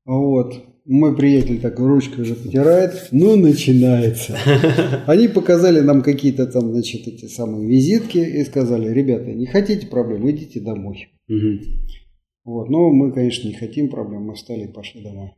[0.06, 0.64] Вот.
[0.86, 3.08] Мой приятель так ручкой уже потирает.
[3.12, 4.38] Ну, начинается.
[5.08, 10.30] Они показали нам какие-то там, значит, эти самые визитки и сказали, ребята, не хотите проблем,
[10.30, 11.10] идите домой.
[11.28, 11.60] Угу.
[12.46, 12.70] Вот.
[12.70, 15.32] Но мы, конечно, не хотим проблем, мы встали и пошли домой.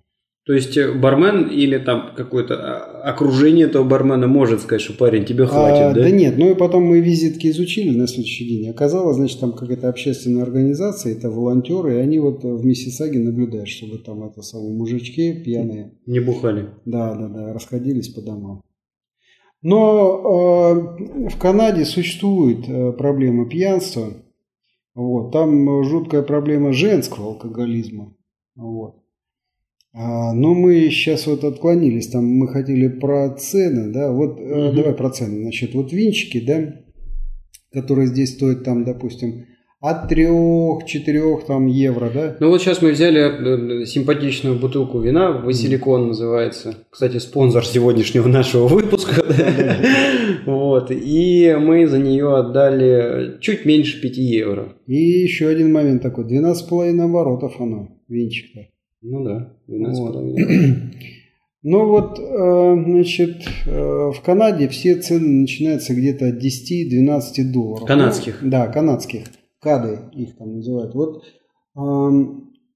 [0.48, 5.26] То есть э, бармен или там какое-то а, окружение этого бармена может сказать, что парень,
[5.26, 6.04] тебе а, хватит, а, да?
[6.04, 8.70] Да нет, ну и потом мы визитки изучили на следующий день.
[8.70, 13.98] Оказалось, значит, там какая-то общественная организация, это волонтеры, и они вот в Миссисаге наблюдают, чтобы
[13.98, 15.92] там это самые мужички пьяные.
[16.06, 16.70] Не бухали.
[16.86, 18.62] Да, да, да, расходились по домам.
[19.62, 20.96] Но
[21.28, 24.14] э, в Канаде существует э, проблема пьянства.
[24.96, 28.16] Вот, там жуткая проблема женского алкоголизма.
[28.56, 28.96] Вот.
[29.94, 34.74] А, но мы сейчас вот отклонились, там мы хотели про цены, да, вот угу.
[34.74, 36.76] давай про цены, значит, вот винчики, да,
[37.72, 39.46] которые здесь стоят там, допустим,
[39.80, 42.36] от 3-4 там евро, да?
[42.40, 46.08] Ну вот сейчас мы взяли э, симпатичную бутылку вина, Василикон mm.
[46.08, 46.76] называется.
[46.90, 49.24] Кстати, спонсор сегодняшнего нашего выпуска.
[50.46, 50.92] Вот.
[50.92, 54.74] И мы за нее отдали чуть меньше 5 евро.
[54.86, 58.62] И еще один момент такой, 12,5 оборотов оно, винчик-то.
[59.10, 59.96] Ну да, 12,5.
[59.96, 60.94] Вот.
[61.64, 67.86] Ну вот, э, значит, э, в Канаде все цены начинаются где-то от 10-12 долларов.
[67.86, 68.40] Канадских?
[68.42, 69.24] Ну, да, канадских.
[69.60, 70.94] Кады их там называют.
[70.94, 71.24] Вот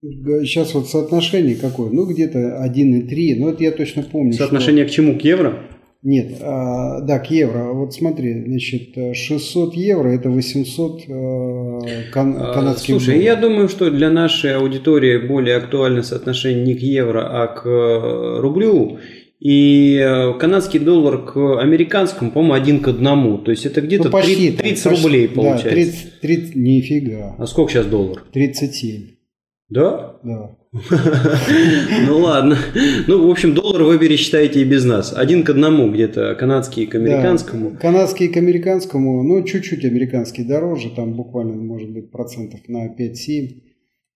[0.01, 1.89] сейчас вот соотношение какое?
[1.91, 3.35] Ну, где-то 1,3.
[3.37, 4.33] Ну, это я точно помню.
[4.33, 4.91] Соотношение что...
[4.91, 5.19] к чему?
[5.19, 5.59] К евро?
[6.03, 7.73] Нет, а, да, к евро.
[7.73, 13.23] Вот смотри, значит, 600 евро это 800 э, кан- А, канадских Слушай, долларов.
[13.23, 18.39] я думаю, что для нашей аудитории более актуально соотношение не к евро, а к э,
[18.39, 18.97] рублю.
[19.39, 23.37] И э, канадский доллар к американскому, по-моему, один к одному.
[23.37, 25.03] То есть это где-то Ну, почти 30, так, 30 почти.
[25.03, 25.69] рублей Да, получается.
[25.69, 27.35] 30, 30, нифига.
[27.37, 28.23] А сколько сейчас доллар?
[28.33, 29.01] 37,
[29.69, 30.15] Да?
[30.23, 30.55] да.
[32.07, 32.57] Ну ладно.
[33.07, 35.13] Ну, в общем, доллар вы пересчитаете и без нас.
[35.15, 37.71] Один к одному где-то канадский к американскому.
[37.71, 43.61] Да, канадский к американскому, ну, чуть-чуть американский дороже, там буквально, может быть, процентов на 5-7.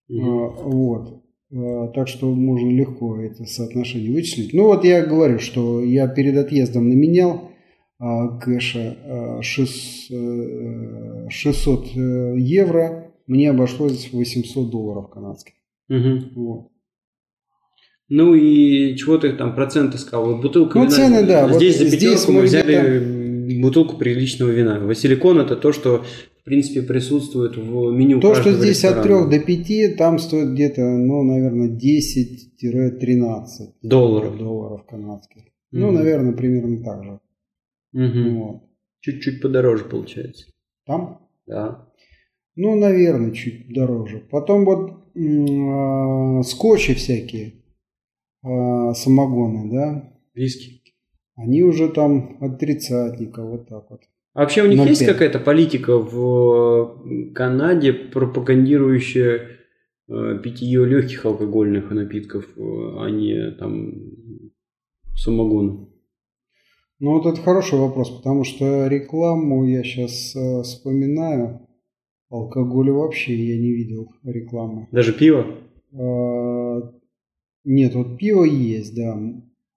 [0.07, 0.29] Мгм.
[0.29, 1.21] А, Вот.
[1.53, 4.53] А, Так что можно легко это соотношение вычислить.
[4.53, 7.51] Ну вот я говорю, что я перед отъездом наменял
[7.99, 15.53] а, кэша а, шес- э, 600 э, евро, мне обошлось 800 долларов канадских.
[15.87, 16.31] Мгм.
[16.35, 16.71] Вот.
[18.07, 20.25] Ну и чего ты там проценты сказал?
[20.33, 20.95] Вот бутылка Ну, вина.
[20.95, 24.79] цены, да, вот Здесь за здесь пятерку мы мы взяли бутылку приличного вина.
[24.79, 26.03] Василикон это то, что
[26.39, 29.31] в принципе присутствует в меню То, что здесь от 3 ресторана.
[29.31, 34.37] до 5, там стоит где-то, ну, наверное, 10-13 долларов.
[34.37, 35.41] долларов канадских.
[35.71, 35.95] Ну, Мгм.
[35.95, 37.19] наверное, примерно так же.
[37.93, 38.35] Мгм.
[38.37, 38.61] Вот.
[39.01, 40.45] Чуть-чуть подороже получается.
[40.85, 41.21] Там?
[41.47, 41.87] Да.
[42.55, 44.19] Ну, наверное, чуть дороже.
[44.29, 47.63] Потом вот а, скотчи всякие,
[48.43, 50.81] а, самогоны, да, Виски.
[51.35, 54.01] они уже там от тридцатника, вот так вот.
[54.35, 54.87] А вообще у них 0,5.
[54.89, 59.59] есть какая-то политика в э, Канаде, пропагандирующая
[60.09, 62.61] э, питье легких алкогольных напитков, э,
[62.99, 63.93] а не там
[65.15, 65.87] самогона?
[66.99, 71.65] Ну, вот это хороший вопрос, потому что рекламу я сейчас вспоминаю.
[72.29, 74.87] Алкоголя вообще я не видел рекламы.
[74.91, 75.45] Даже пиво?
[75.93, 76.91] А,
[77.63, 79.17] Нет, вот пиво есть, да.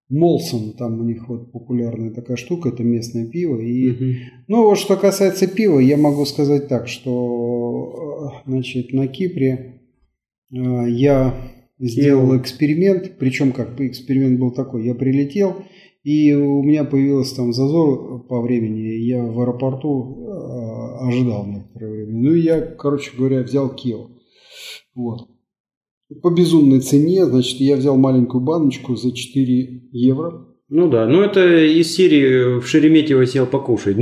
[0.09, 3.61] Молсон, там у них вот популярная такая штука, это местное пиво.
[3.61, 9.83] И, ну вот что касается пива, я могу сказать так, что э, значит, на Кипре
[10.51, 10.57] э,
[10.89, 11.35] я
[11.79, 15.57] сделал эксперимент, причем как эксперимент был такой, я прилетел,
[16.05, 21.68] и у меня появился там зазор по времени, я в аэропорту э, ожидал время.
[22.23, 24.09] Ну и я, короче говоря, взял Киев.
[24.95, 25.29] Вот.
[26.23, 30.47] По безумной цене, значит, я взял маленькую баночку за 4 евро.
[30.71, 33.97] Ну да, ну это из серии в Шереметьево сел покушать.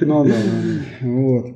[0.00, 0.36] Ну да,
[1.02, 1.46] вот.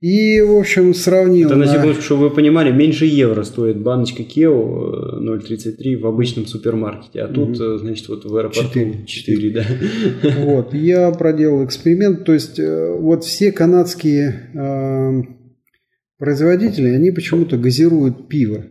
[0.00, 1.48] И, в общем, сравнил.
[1.48, 6.06] Это на на- секундочку, чтобы вы понимали, меньше евро стоит баночка Кео э, 0,33 в
[6.06, 8.68] обычном супермаркете, а тут, э, значит, вот в аэропорту
[9.06, 9.06] Четыре.
[9.06, 9.64] 4, да.
[10.44, 15.22] Вот, я проделал эксперимент, то есть э, вот все канадские э,
[16.18, 18.66] производители, они почему-то газируют пиво.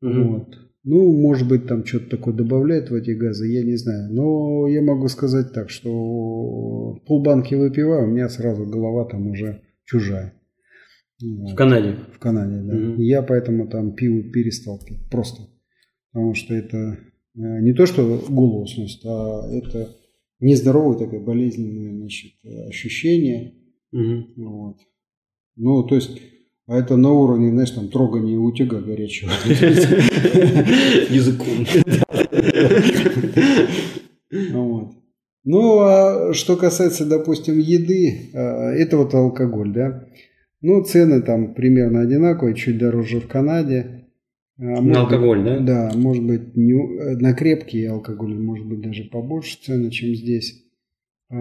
[0.00, 0.28] Мгм.
[0.28, 0.58] Вот.
[0.88, 4.08] Ну, может быть, там что-то такое добавляют в эти газы, я не знаю.
[4.12, 10.35] Но я могу сказать так, что полбанки выпиваю, у меня сразу голова там уже чужая.
[11.22, 11.52] Вот.
[11.52, 11.96] В Канаде.
[12.14, 12.74] В Канаде, да.
[12.74, 13.00] Мгм.
[13.00, 15.08] Я поэтому там пиво перестал пить.
[15.10, 15.42] Просто.
[16.12, 16.98] Потому что это э,
[17.34, 19.96] не то, что голову сносит, а это
[20.40, 22.32] нездоровое такое болезненное значит,
[22.68, 23.54] ощущение.
[23.92, 24.26] Мгм.
[24.36, 24.76] Вот.
[25.56, 26.20] Ну, то есть,
[26.66, 29.30] а это на уровне, знаешь, там трогания утюга горячего.
[31.10, 31.66] Языком.
[34.52, 34.92] Вот.
[35.44, 40.08] Ну, а что касается, допустим, еды, а, это вот алкоголь, да.
[40.66, 44.08] Ну, цены там примерно одинаковые, чуть дороже в Канаде.
[44.58, 45.60] А, может На алкоголь, да?
[45.60, 50.64] Да, может быть, не, э, на крепкий алкоголь, может быть, даже побольше цены, чем здесь.
[51.30, 51.36] А,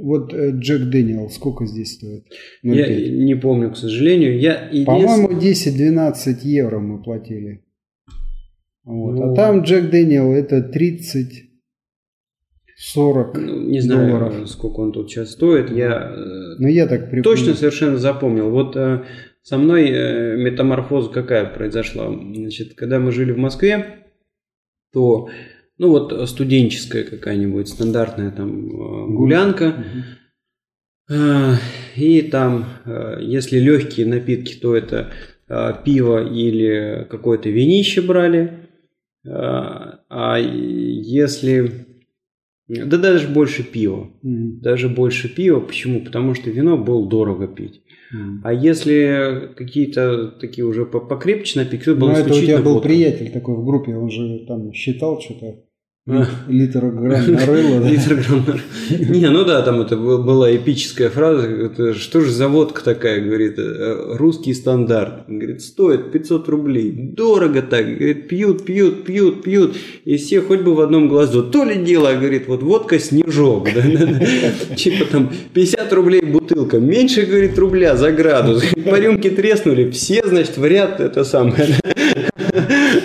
[0.00, 2.26] вот э, Джек Дэниел, сколько здесь стоит?
[2.62, 3.10] Я 0,5.
[3.24, 4.38] не помню, к сожалению.
[4.38, 7.64] Я По-моему, 10-12 евро мы платили.
[8.84, 9.16] Вот.
[9.16, 9.32] Ну.
[9.32, 11.49] А там Джек Дэниел это 30
[12.82, 14.48] 40 Ну, не знаю, долларов.
[14.48, 15.70] сколько он тут сейчас стоит.
[15.70, 17.22] Я э, Ну, я так припомню.
[17.24, 18.48] точно совершенно запомнил.
[18.50, 19.04] Вот э,
[19.42, 22.06] со мной э, метаморфоза какая произошла.
[22.10, 24.06] Значит, когда мы жили в Москве,
[24.94, 25.28] то,
[25.76, 28.68] ну вот студенческая какая-нибудь стандартная там
[29.14, 29.74] гулянка.
[31.10, 31.54] Э,
[31.96, 32.64] И там,
[33.20, 35.10] если легкие напитки, то это
[35.84, 38.68] пиво или какое-то винище брали.
[39.26, 41.86] А если...
[42.86, 44.10] Да даже больше пива.
[44.22, 44.60] Мгм.
[44.60, 45.60] Даже больше пива.
[45.60, 46.00] Почему?
[46.04, 47.82] Потому что вино было дорого пить.
[48.12, 48.40] Мгм.
[48.44, 52.80] А если какие-то такие уже по- покрепче напитки, то было Ну, это у тебя был
[52.80, 55.64] приятель такой в группе, он же там считал что-то.
[56.06, 57.86] Литр грамм нарыло.
[57.86, 58.44] Литр грамм
[58.88, 61.94] Не, ну да, там это была эпическая фраза.
[61.94, 65.24] Что же за водка такая, говорит, «Э, русский стандарт.
[65.28, 66.90] Говорит, стоит 500 рублей.
[66.90, 67.84] Дорого так.
[67.84, 69.76] Говорит, пьют, пьют, пьют, пьют.
[70.06, 71.42] И все хоть бы в одном глазу.
[71.42, 73.68] То ли дело, говорит, вот водка снежок.
[74.76, 76.78] Типа там 50 рублей бутылка.
[76.78, 78.64] Меньше, говорит, рубля за градус.
[78.86, 79.90] По рюмке треснули.
[79.90, 81.76] Все, значит, в ряд это самое.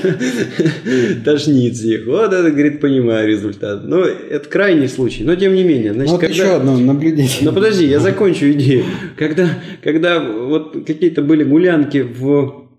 [1.26, 2.06] Тошнит всех.
[2.08, 3.84] Вот это, говорит, понимаю результат.
[3.86, 5.24] Но это крайний случай.
[5.24, 5.94] Но тем не менее.
[5.94, 6.36] Значит, вот когда...
[6.36, 7.40] еще одно наблюдение.
[7.42, 8.86] Но подожди, я закончу идею.
[9.18, 9.50] Когда,
[9.84, 12.70] когда вот какие-то были гулянки в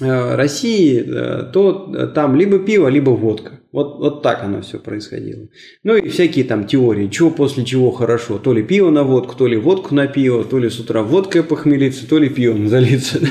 [0.00, 3.58] э, России, э, то там либо пиво, либо водка.
[3.70, 5.46] Вот, вот так оно все происходило.
[5.82, 8.38] Ну и всякие там теории, чего после чего хорошо.
[8.38, 11.42] То ли пиво на водку, то ли водку на пиво, то ли с утра водкой
[11.42, 13.20] похмелиться, то ли пивом залиться.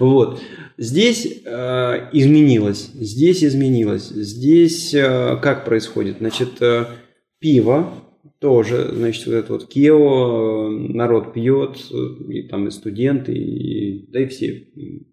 [0.00, 0.40] Вот.
[0.76, 4.08] Здесь э, изменилось, здесь изменилось.
[4.08, 6.18] Здесь э, как происходит?
[6.18, 6.86] Значит, э,
[7.38, 7.92] пиво
[8.40, 11.78] тоже, значит, вот это вот Кео э, народ пьет,
[12.28, 14.52] и там и студенты, и, да и все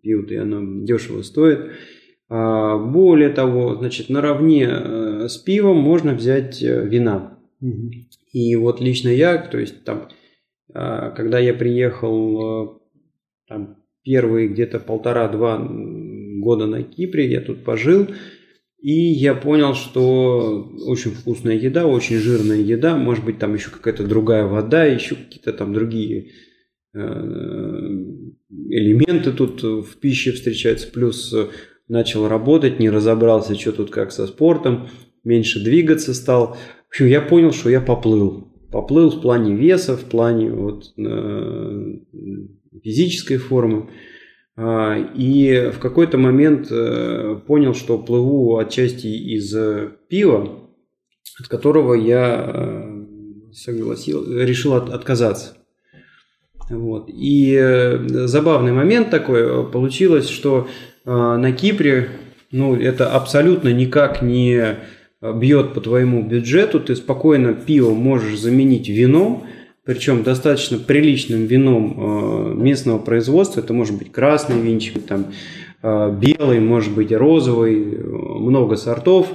[0.02, 1.72] пьют, и оно дешево стоит.
[2.28, 7.38] А, более того, значит, наравне э, с пивом можно взять э, вина.
[7.62, 7.92] Угу.
[8.34, 10.08] И вот лично я, то есть там,
[10.74, 12.82] когда я приехал
[13.48, 18.08] там, первые где-то полтора-два года на Кипре, я тут пожил,
[18.82, 24.06] и я понял, что очень вкусная еда, очень жирная еда, может быть, там еще какая-то
[24.08, 26.32] другая вода, еще какие-то там другие
[26.94, 27.00] э,
[28.50, 31.34] элементы тут в пище встречаются, плюс
[31.88, 34.88] начал работать, не разобрался, что тут как со спортом,
[35.24, 36.56] меньше двигаться стал.
[36.88, 38.48] В общем, я понял, что я поплыл.
[38.72, 42.00] Поплыл в плане веса, в плане вот, э,
[42.84, 43.90] физической формы.
[44.58, 50.70] А, и в какой-то момент э, понял, что плыву отчасти из э, пива,
[51.40, 53.06] от которого я э,
[53.54, 55.58] согласил, решил отказаться.
[56.70, 57.10] Вот.
[57.10, 57.60] И
[58.08, 60.70] забавный момент такой получилось, что
[61.04, 62.12] на Кипре
[62.52, 64.78] ну, это абсолютно никак не
[65.22, 66.80] бьет по твоему бюджету.
[66.80, 69.48] Ты спокойно пиво можешь заменить вином,
[69.84, 71.96] причем достаточно приличным вином
[72.62, 73.60] местного производства.
[73.60, 75.34] Это может быть красный винчик, там,
[75.84, 79.28] э, белый, может быть розовый, э, много сортов.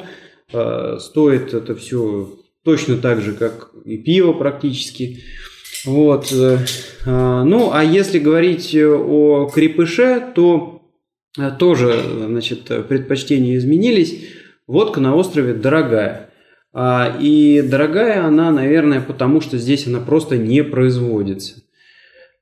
[0.49, 2.31] Стоит это все
[2.65, 5.25] точно так же, как и пиво практически.
[5.85, 6.33] Вот.
[7.05, 10.83] Ну, а если говорить о крепыше, то
[11.59, 14.25] тоже значит, предпочтения изменились.
[14.69, 16.31] Водка на острове дорогая.
[16.79, 21.63] А, и дорогая она, наверное, потому что здесь она просто не производится.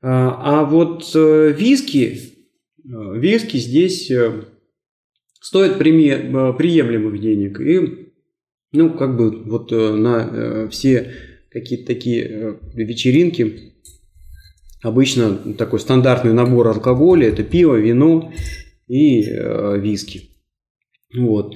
[0.07, 2.19] А, а вот э, виски,
[2.85, 4.45] э, виски здесь э,
[5.41, 7.59] стоят приемлемых денег.
[7.59, 8.13] И,
[8.73, 11.15] ну, как бы вот на все
[11.49, 13.73] какие-то такие вечеринки
[14.83, 18.31] обычно такой стандартный набор алкоголя– это пиво, вино
[18.89, 20.31] и виски.
[21.17, 21.55] Вот.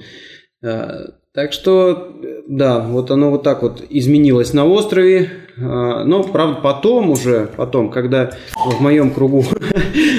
[0.61, 5.29] Так что, да, вот оно вот так вот изменилось на острове.
[5.55, 9.45] А, но, правда, потом уже, потом, когда в моем кругу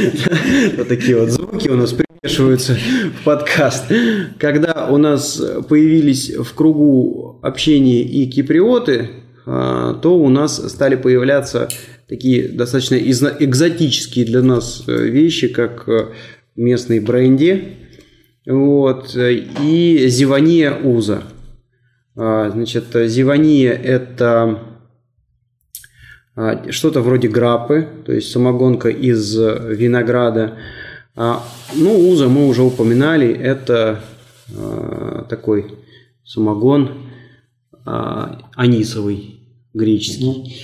[0.89, 2.77] такие вот звуки у нас примешиваются
[3.21, 3.87] в подкаст,
[4.39, 9.11] когда у нас появились в кругу общения и киприоты,
[9.45, 11.69] а, то у нас стали появляться
[12.09, 16.11] такие достаточно экзотические для нас э, вещи, как э,
[16.55, 17.77] местный бренди,
[18.47, 19.17] вот.
[19.17, 21.25] И зевания уза.
[22.23, 24.59] А, значит, зевания– это
[26.37, 30.59] а, что-то вроде грапы, то есть самогонка из винограда.
[31.17, 31.43] А,
[31.75, 34.01] ну, уза мы уже упоминали, это
[35.31, 35.79] такой
[36.25, 37.07] самогон
[37.85, 39.41] анисовый,
[39.73, 40.61] греческий.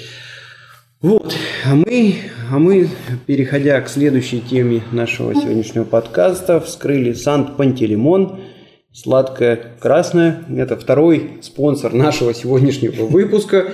[1.00, 1.34] Вот,
[1.64, 2.16] а мы,
[2.50, 2.90] а мы,
[3.26, 8.40] переходя к следующей теме нашего сегодняшнего подкаста, вскрыли Сант-Пантелеймон,
[8.96, 10.44] сладкое красное.
[10.48, 13.66] Это второй спонсор нашего сегодняшнего выпуска.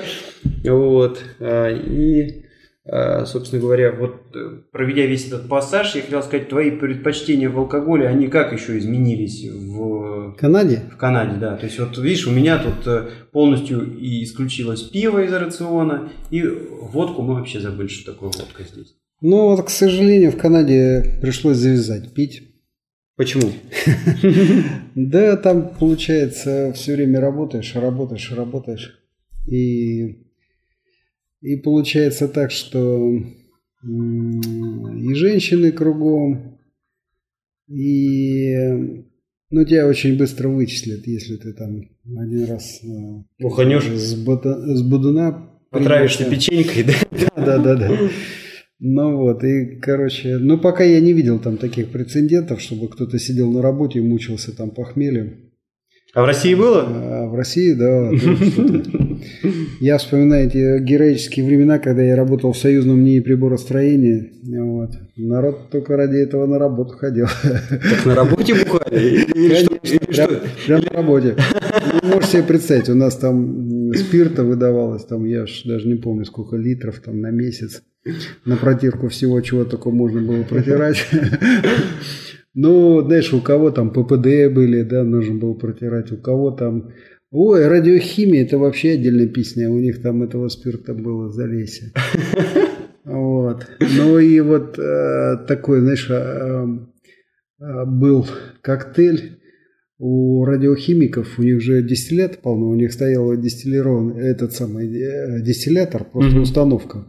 [0.64, 2.42] Вот, а, и
[2.84, 7.56] а, собственно говоря, вот э, проведя весь этот пассаж, я хотел сказать, твои предпочтения в
[7.56, 10.82] алкоголе, они как еще изменились в Канаде?
[10.92, 11.56] В Канаде, да.
[11.56, 16.42] То есть вот видишь, у меня тут э, полностью и исключилось пиво из рациона, и
[16.42, 18.96] водку мы вообще забыли, что такое водка здесь.
[19.20, 22.51] Ну вот, к сожалению, в Канаде пришлось завязать пить.
[23.22, 23.52] Почему?
[24.94, 28.98] Да, там, получается, все время работаешь, работаешь, работаешь.
[29.46, 30.18] И
[31.40, 33.10] и получается так, что
[33.84, 36.58] и женщины кругом,
[37.68, 38.54] и
[39.50, 41.82] Ну, тебя очень быстро вычислят, если ты там
[42.16, 43.84] один раз э, Уханешь.
[43.84, 46.50] с, бота- с будуна Потравишься принялся.
[46.50, 47.44] печенькой, да?
[47.44, 47.98] Да, да, да.
[48.84, 53.48] Ну вот, и, короче, ну пока я не видел там таких прецедентов, чтобы кто-то сидел
[53.52, 55.52] на работе и мучился там похмельем.
[56.14, 56.84] А в России было?
[56.88, 58.10] А в России, да.
[59.80, 64.32] Я вспоминаю эти героические времена, когда я работал в союзном НИИ приборостроения.
[64.42, 64.90] Вот.
[65.16, 67.28] Народ только ради этого на работу ходил.
[67.42, 69.26] Так на работе бухали?
[69.32, 69.68] Или что?
[69.68, 70.40] Конечно, Или прям, что?
[70.66, 71.36] прям на работе.
[72.02, 76.24] Ну, можете себе представить, у нас там спирта выдавалось, там я ж даже не помню,
[76.24, 77.80] сколько литров там на месяц.
[78.44, 81.06] На протирку всего, чего только можно было протирать.
[82.54, 86.90] Ну, знаешь, у кого там ППД были, да, нужно было протирать, у кого там...
[87.30, 91.92] Ой, радиохимия, это вообще отдельная песня, у них там этого спирта было за лесе.
[93.04, 93.66] Вот.
[93.80, 96.66] Ну и вот э, такой, знаешь, э,
[97.58, 98.26] э, был
[98.60, 99.38] коктейль
[99.98, 106.04] у радиохимиков, у них же дистиллят полно, у них стоял дистиллированный, этот самый э, дистиллятор,
[106.04, 106.42] просто Мгм.
[106.42, 107.06] установка.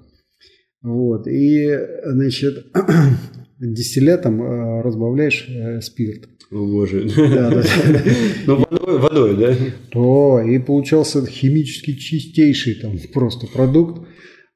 [0.83, 1.27] Вот.
[1.27, 2.67] И, значит,
[3.59, 6.27] дистиллятом э, разбавляешь э, спирт.
[6.51, 7.09] О боже.
[7.15, 7.63] Да, да.
[8.45, 9.55] Ну водой, водой, да?
[9.91, 14.05] То, и получался химически чистейший там просто продукт.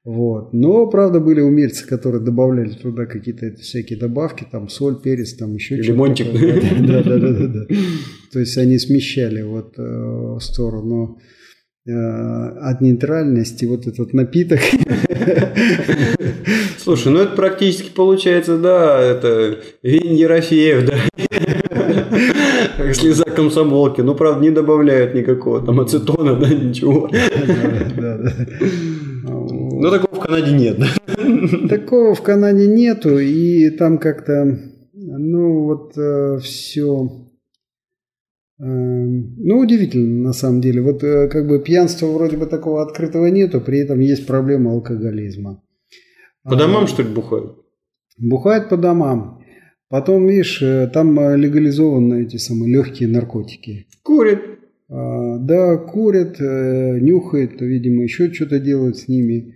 [0.04, 0.54] Вот.
[0.54, 5.82] Но, правда, были умельцы, которые добавляли туда какие-то всякие добавки, там соль, перец, там еще
[5.82, 5.92] что-то.
[5.92, 6.28] Лимончик.
[6.88, 7.66] Да, да, да, да, да.
[8.32, 11.20] То есть они смещали вот э, в сторону
[11.88, 14.60] от нейтральности вот этот напиток.
[16.78, 20.96] Слушай, ну это практически получается, да, это Винь Ерофеев, да.
[22.94, 24.02] Слеза комсомолки.
[24.02, 27.10] Ну, правда, не добавляют никакого там ацетона, да, ничего.
[27.98, 28.34] Да, да.
[29.24, 30.88] Ну, такого в Канаде нет, да?
[31.68, 34.58] Такого в Канаде нету, и там как-то,
[34.94, 35.94] ну вот
[36.42, 37.10] все,
[38.60, 40.82] ну удивительно на самом деле.
[40.82, 45.62] Вот э, как бы пьянства вроде бы такого открытого нету, при этом есть проблема алкоголизма.
[46.44, 47.58] По домам, что ли, бухают?
[48.18, 49.44] Бухают по домам.
[49.90, 53.88] Потом, видишь, э, там э, легализованы эти самые легкие наркотики.
[54.04, 54.42] Курят.
[54.90, 59.54] А, Да, курят, нюхают, видимо, еще что-то делают с ними.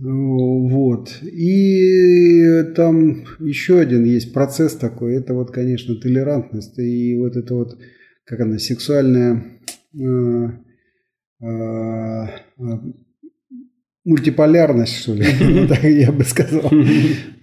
[0.00, 1.22] Вот.
[1.22, 5.16] И там еще один есть процесс такой.
[5.16, 6.78] Это вот, конечно, толерантность.
[6.78, 7.78] И вот это вот,
[8.28, 9.42] как она, сексуальная
[9.94, 10.48] э,
[11.40, 12.26] э, э,
[14.04, 15.24] мультиполярность, что ли,
[15.68, 16.70] так я бы сказал.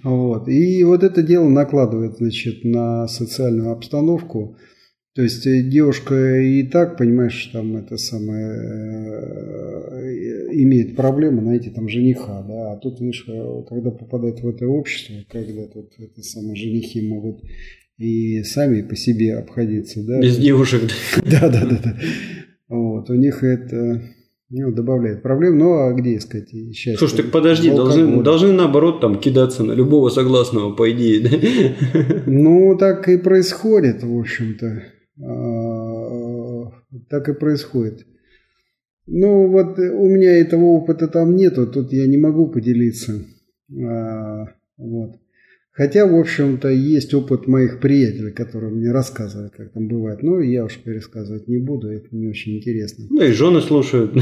[0.04, 0.48] Вот.
[0.48, 4.58] И вот это дело накладывает, значит, на социальную обстановку.
[5.16, 8.52] То есть девушка и так, понимаешь, там это самое
[10.62, 13.26] имеет проблемы найти там жениха, да, а тут, видишь,
[13.68, 17.42] когда попадает в это общество, когда тут это самое женихи могут
[17.98, 20.22] и сами по себе обходиться, да.
[20.22, 20.82] Без девушек.
[21.24, 21.98] Да, да, да, да.
[22.68, 24.02] Вот, у них это
[24.50, 25.58] ну, добавляет проблем.
[25.58, 26.98] Ну, а где искать счастье?
[26.98, 31.30] Слушай, так подожди, должны, должны наоборот там кидаться на любого согласного, по идее, да?
[32.26, 34.84] Ну, так и происходит, в общем-то.
[35.24, 36.72] А,
[37.10, 38.06] Так и происходит.
[39.08, 43.26] Ну, вот у меня этого опыта там нету, тут я не могу поделиться.
[43.72, 44.46] А,
[44.78, 45.20] Вот.
[45.76, 50.24] Хотя, в общем-то, есть опыт моих приятелей, которые мне рассказывают, как там бывает.
[50.24, 53.08] Ну, я уж пересказывать не буду, это не очень интересно.
[53.10, 54.14] Ну и жены слушают.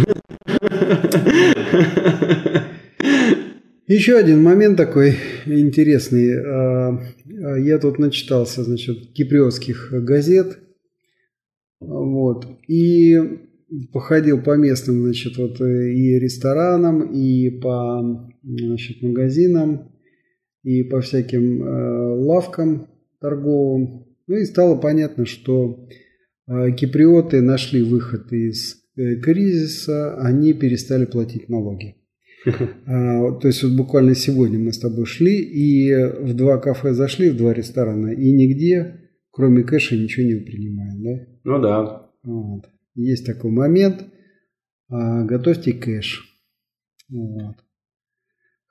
[3.87, 5.13] Еще один момент такой
[5.45, 6.39] интересный.
[6.39, 6.99] А,
[7.43, 10.57] а, Я тут начитался, значит, киприотских газет.
[11.79, 12.47] Вот.
[12.67, 13.19] И
[13.91, 19.92] походил по местным, значит, вот э, и ресторанам, и по, значит, магазинам,
[20.63, 22.87] и по всяким э, лавкам
[23.19, 24.05] торговым.
[24.27, 25.87] Ну и стало понятно, что
[26.47, 31.97] э, киприоты нашли выход из э, кризиса, они перестали платить налоги.
[32.85, 37.29] А, то есть вот буквально сегодня мы с тобой шли и в два кафе зашли,
[37.29, 41.25] в два ресторана, и нигде, кроме кэша, ничего не принимаем, да?
[41.45, 42.11] Ну да.
[42.23, 42.65] Вот.
[42.95, 44.03] Есть такой момент.
[44.89, 46.25] А, готовьте кэш.
[47.09, 47.55] Вот.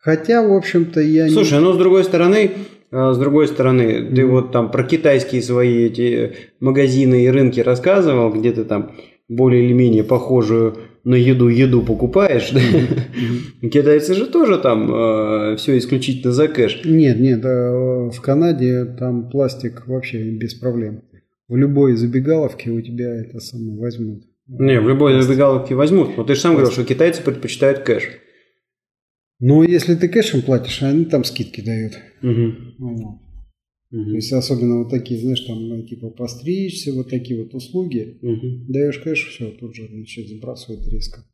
[0.02, 2.50] Хотя, в общем-то, я Слушай, ну с другой стороны,
[2.90, 8.32] а, с другой стороны, ты вот там про китайские свои эти магазины и рынки рассказывал,
[8.32, 8.96] где ты там
[9.28, 12.52] более или менее похожую на еду еду покупаешь.
[13.62, 16.82] Китайцы же тоже там все исключительно за кэш.
[16.84, 21.02] Нет, нет, в Канаде там пластик вообще без проблем.
[21.48, 24.24] В любой забегаловке у тебя это самое возьмут.
[24.48, 26.16] Не, в любой забегаловке возьмут.
[26.16, 28.04] Но ты же сам говорил, что китайцы предпочитают кэш.
[29.44, 31.94] Ну, если ты кэшем платишь, они там скидки дают.
[32.22, 33.18] Вот.
[33.90, 34.04] Угу.
[34.04, 38.18] То есть особенно вот такие, знаешь, там ну, типа постричься, вот такие вот услуги.
[38.22, 38.72] Угу.
[38.72, 41.24] Даешь кэш, все, тут же значит, сбрасывают резко.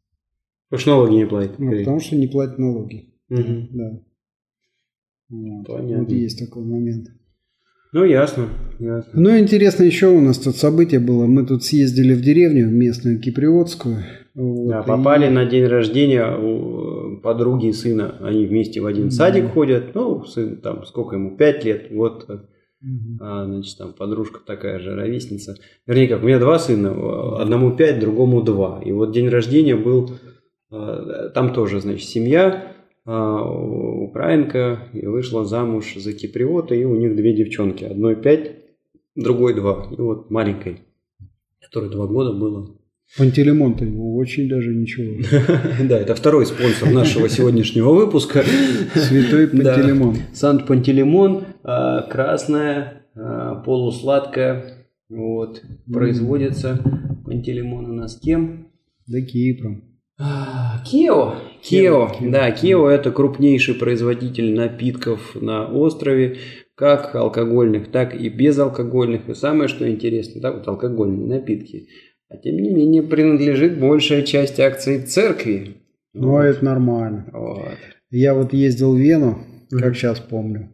[0.70, 1.58] Потому что налоги не платят.
[1.58, 3.14] Ну, потому что не платят налоги.
[3.28, 3.68] Угу.
[3.72, 4.02] Да.
[5.28, 5.66] Вот.
[5.66, 5.98] Понятно.
[5.98, 7.08] Вот есть такой момент.
[7.92, 8.48] Ну, ясно,
[8.78, 9.12] ясно.
[9.14, 11.26] Ну, интересно, еще у нас тут событие было.
[11.26, 14.04] Мы тут съездили в деревню, местную киприотскую.
[14.34, 15.30] Вот, да, попали и...
[15.30, 16.77] на день рождения у
[17.20, 18.16] подруги сына.
[18.20, 19.50] Они вместе в один садик да.
[19.50, 19.94] ходят.
[19.94, 21.88] Ну, сын там, сколько ему, пять лет.
[21.90, 23.18] Вот, угу.
[23.20, 25.56] а, значит, там подружка такая же, ровесница.
[25.86, 27.40] Вернее, как, у меня два сына.
[27.40, 28.80] Одному пять, другому два.
[28.84, 30.10] И вот день рождения был,
[30.70, 32.72] а, там тоже, значит, семья
[33.04, 37.84] а, украинка и вышла замуж за киприота, и у них две девчонки.
[37.84, 38.56] Одной пять,
[39.14, 39.88] другой два.
[39.90, 40.80] И вот маленькой,
[41.60, 42.77] которой два года было.
[43.16, 45.16] Пантелеймон-то его очень даже ничего.
[45.88, 48.44] Да, это второй спонсор нашего сегодняшнего выпуска.
[48.94, 50.16] Святой Пантелеймон.
[50.32, 54.86] Сант-Пантелеймон, а, красная, а, полусладкая.
[55.08, 56.80] Вот, производится
[57.24, 58.68] Пантелеймон у нас кем?
[59.06, 59.84] Да Кипром.
[60.84, 61.36] Кио.
[61.62, 66.38] Кио, да, Кио это крупнейший производитель напитков на острове,
[66.74, 69.28] как алкогольных, так и безалкогольных.
[69.28, 71.88] И самое, что интересно, да, вот алкогольные напитки.
[72.28, 75.76] А тем не менее принадлежит большая часть акций церкви.
[76.12, 76.42] Ну, вот.
[76.42, 77.28] это нормально.
[77.32, 77.78] Вот.
[78.10, 79.38] Я вот ездил в Вену,
[79.70, 79.94] как mm-hmm.
[79.94, 80.72] сейчас помню.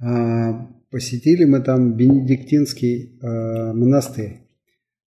[0.00, 4.42] А, посетили мы там Бенедиктинский а, монастырь.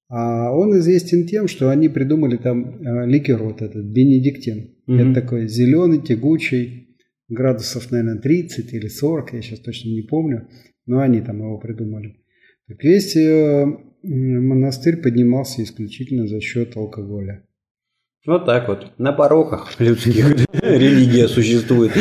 [0.07, 4.75] А он известен тем, что они придумали там э, ликер вот этот, бенедиктин.
[4.87, 5.11] Mm-hmm.
[5.11, 6.95] Это такой зеленый, тягучий,
[7.27, 10.47] градусов, наверное, 30 или 40, я сейчас точно не помню.
[10.85, 12.17] Но они там его придумали.
[12.67, 13.65] Так весь э,
[14.05, 17.43] монастырь поднимался исключительно за счет алкоголя.
[18.25, 21.91] Вот так вот, на пороках людских религия существует.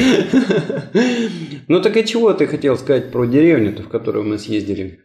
[1.69, 5.01] Ну так и чего ты хотел сказать про деревню-то, в которую мы съездили?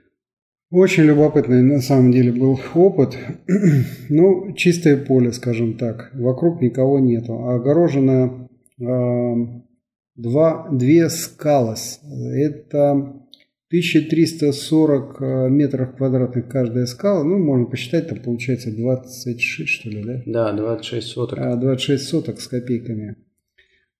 [0.72, 3.18] Очень любопытный на самом деле был опыт.
[4.10, 6.12] ну, чистое поле, скажем так.
[6.14, 7.50] Вокруг никого нету.
[7.50, 8.47] Огорожено
[8.80, 9.34] э,
[10.16, 12.02] два, две скалос.
[12.04, 13.14] Это
[13.70, 17.24] 1340 а, метров квадратных каждая скала.
[17.24, 20.22] Ну, можно посчитать, там получается 26, что ли, да?
[20.26, 21.39] Да, 26 соток.
[21.39, 23.15] А, 26 соток с копейками.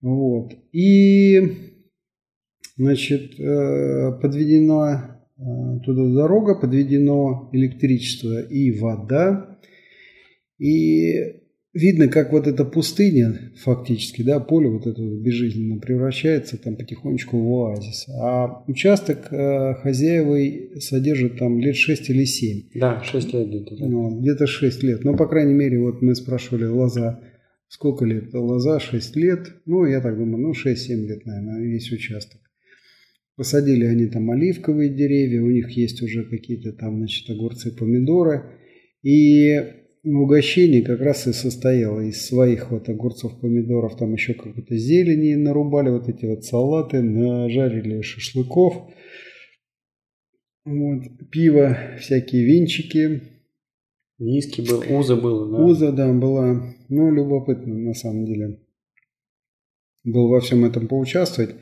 [0.02, 0.54] Вот.
[0.72, 1.58] И,
[2.78, 9.58] значит, э, подведено Э, туда дорога, подведено электричество и вода.
[10.58, 11.39] И
[11.74, 17.52] видно, как вот эта пустыня фактически, да, поле вот это безжизненно превращается там потихонечку в
[17.54, 18.08] оазис.
[18.10, 22.70] А участок э, хозяевой содержит там лет 6 или 7.
[22.76, 23.78] Да, 6 лет где-то.
[23.78, 23.88] Да.
[23.88, 25.04] Ну, где-то 6 лет.
[25.04, 27.22] Но, по крайней мере, вот мы спрашивали лоза,
[27.68, 28.34] сколько лет?
[28.34, 29.54] Лоза 6 лет.
[29.66, 32.42] Ну, я так думаю, ну, 6-7 лет, наверное, весь участок.
[33.36, 38.58] Посадили они там оливковые деревья, у них есть уже какие-то там, значит, огурцы, помидоры.
[39.02, 39.58] И
[40.04, 45.90] угощение как раз и состояло из своих вот огурцов, помидоров, там еще какой-то зелени нарубали,
[45.90, 48.90] вот эти вот салаты, нажарили шашлыков,
[50.66, 53.22] вот, пиво, всякие винчики.
[54.20, 55.66] Виски был, уза было, да?
[55.66, 56.76] Уза, да, была.
[56.90, 58.60] Ну, любопытно, на самом деле.
[60.04, 61.56] Был во всем этом поучаствовать.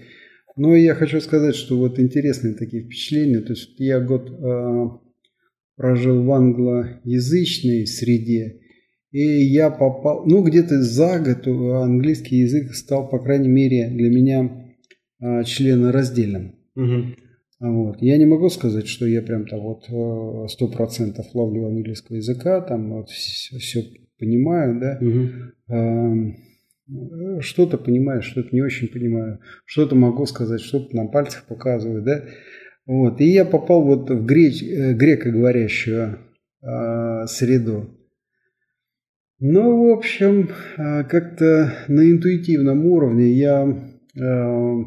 [0.56, 3.42] Ну, я хочу сказать, что вот интересные такие впечатления.
[3.42, 4.90] То есть я год э,
[5.78, 8.60] прожил в англоязычной среде,
[9.12, 14.76] и я попал, ну, где-то за год английский язык стал, по крайней мере, для меня
[15.22, 16.56] э, членораздельным.
[16.76, 17.04] Угу.
[17.60, 18.02] Вот.
[18.02, 22.60] Я не могу сказать, что я прям там вот э, сто процентов ловлю английского языка,
[22.62, 23.86] там вот все, все
[24.20, 25.00] понимаю, да.
[25.02, 26.36] Угу.
[27.42, 32.24] Что-то понимаю, что-то не очень понимаю, что-то могу сказать, что-то на пальцах показываю, да.
[32.88, 33.22] Вот.
[33.22, 36.18] И я попал вот в греч, э, грекоговорящую
[36.64, 37.90] э, среду.
[39.40, 43.68] Ну, в общем, э, как-то на интуитивном уровне я
[44.20, 44.84] э,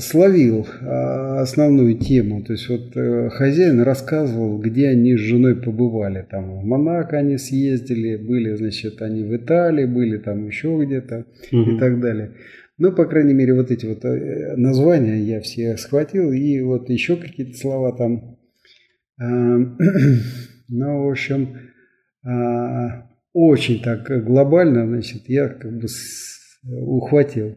[0.00, 2.42] словил а, основную тему.
[2.42, 6.26] То есть вот э, хозяин рассказывал, где они с женой побывали.
[6.28, 11.70] Там в Монако они съездили, были, значит, они в Италии, были там еще где-то угу.
[11.70, 12.32] и так далее.
[12.78, 16.32] Ну, по крайней мере, вот эти вот э, названия я все схватил.
[16.32, 18.38] И вот еще какие-то слова там.
[19.18, 19.24] А,
[20.68, 21.56] ну, в общем,
[22.24, 25.86] а, очень так глобально, значит, я как бы
[26.64, 27.56] ухватил.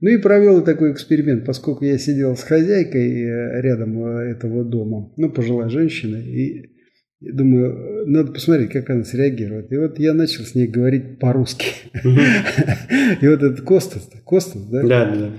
[0.00, 5.12] Ну и провел такой эксперимент, поскольку я сидел с хозяйкой э, рядом э, этого дома,
[5.16, 6.75] ну, пожилая женщина, и
[7.20, 9.72] думаю, надо посмотреть, как она среагирует.
[9.72, 11.66] И вот я начал с ней говорить по-русски.
[12.02, 14.82] И вот этот Костас, Костас, да?
[14.82, 15.32] Да, да.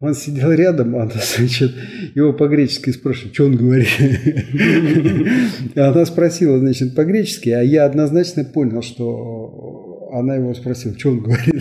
[0.00, 1.72] Он сидел рядом, она, значит,
[2.14, 3.88] его по-гречески спрашивает, что он говорит.
[5.76, 11.54] Она спросила, значит, по-гречески, а я однозначно понял, что она его спросила, что он говорит.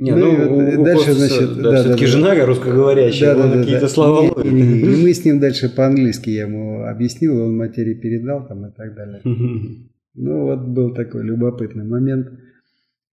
[0.00, 0.06] Вот.
[0.06, 3.88] Не, ну, ну дальше, значит, да, да, все-таки да, жена русскоговорящая, да, да, какие-то да.
[3.88, 8.46] слова и, и, и мы с ним дальше по-английски я ему объяснил, он материи передал
[8.46, 9.20] там и так далее.
[10.12, 12.30] Ну, вот был такой любопытный момент.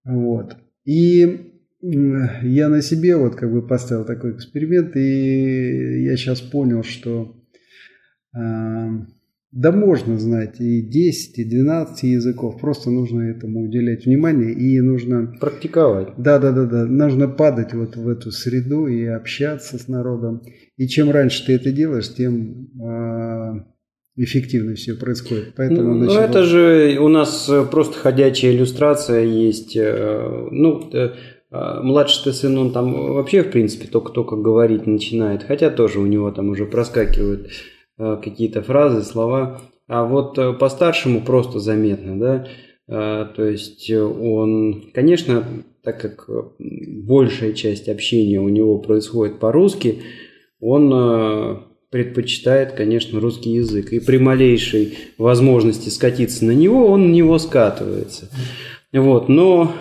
[0.06, 0.56] Вот.
[0.86, 7.36] И я на себе вот как бы поставил такой эксперимент, и я сейчас понял, что
[8.34, 8.88] э,
[9.52, 15.34] да можно знать и 10, и 12 языков, просто нужно этому уделять внимание и нужно...
[15.40, 16.08] Практиковать.
[16.18, 20.42] Да, да, да, да, нужно падать вот в эту среду и общаться с народом.
[20.76, 23.64] И чем раньше ты это делаешь, тем э,
[24.16, 25.54] эффективно все происходит.
[25.56, 29.76] Поэтому, ну, значит, это же у нас просто ходячая иллюстрация есть.
[29.76, 31.10] Э, ну, э,
[31.50, 36.30] а, младший сын, он там вообще, в принципе, только-только говорить начинает, хотя тоже у него
[36.32, 39.60] там уже проскакивают а, какие-то фразы, слова.
[39.88, 42.48] А вот э, по старшему просто заметно, да,
[42.88, 45.44] а, то есть он, конечно,
[45.82, 46.28] так как
[46.58, 50.02] большая часть общения у него происходит по-русски,
[50.60, 53.92] он предпочитает, конечно, русский язык.
[53.92, 58.28] И при малейшей возможности скатиться на него, он на него скатывается.
[58.92, 59.72] Вот, но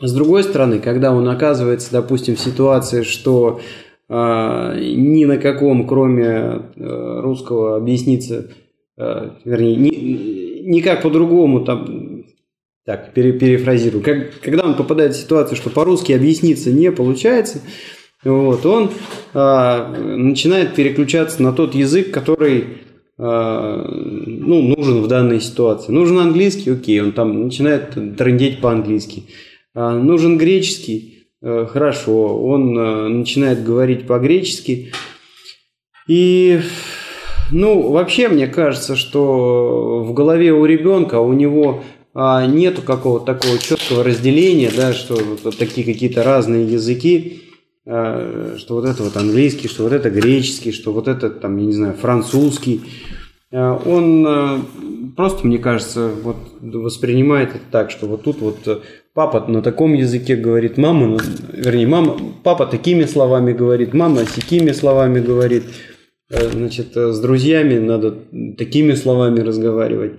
[0.00, 3.62] с другой стороны, когда он оказывается, допустим, в ситуации, что э,
[4.08, 8.50] ни на каком, кроме э, русского, объясниться,
[8.98, 12.24] э, вернее, ни, никак по-другому там,
[12.84, 17.60] так, пере, перефразирую, как, когда он попадает в ситуацию, что по-русски объясниться не получается,
[18.24, 18.90] вот, он
[19.34, 22.64] э, начинает переключаться на тот язык, который
[23.18, 25.92] э, ну, нужен в данной ситуации.
[25.92, 29.24] Нужен английский, окей, он там начинает трендеть по-английски.
[29.74, 31.13] А, нужен греческий,
[31.44, 34.92] хорошо, он э, начинает говорить по-гречески.
[36.08, 36.60] И,
[37.50, 41.84] ну, вообще мне кажется, что в голове у ребенка у него
[42.14, 47.42] а, нету какого-то такого четкого разделения, да, что вот такие какие-то разные языки,
[47.86, 51.66] а, что вот это вот английский, что вот это греческий, что вот это там, я
[51.66, 52.82] не знаю, французский.
[53.52, 54.66] Он
[55.16, 58.82] просто, мне кажется, вот воспринимает это так, что вот тут вот
[59.14, 61.18] Папа на таком языке говорит, мама,
[61.52, 65.62] вернее, мама, папа такими словами говорит, мама такими словами говорит.
[66.30, 68.18] Э, значит, э, с друзьями надо
[68.58, 70.14] такими словами разговаривать.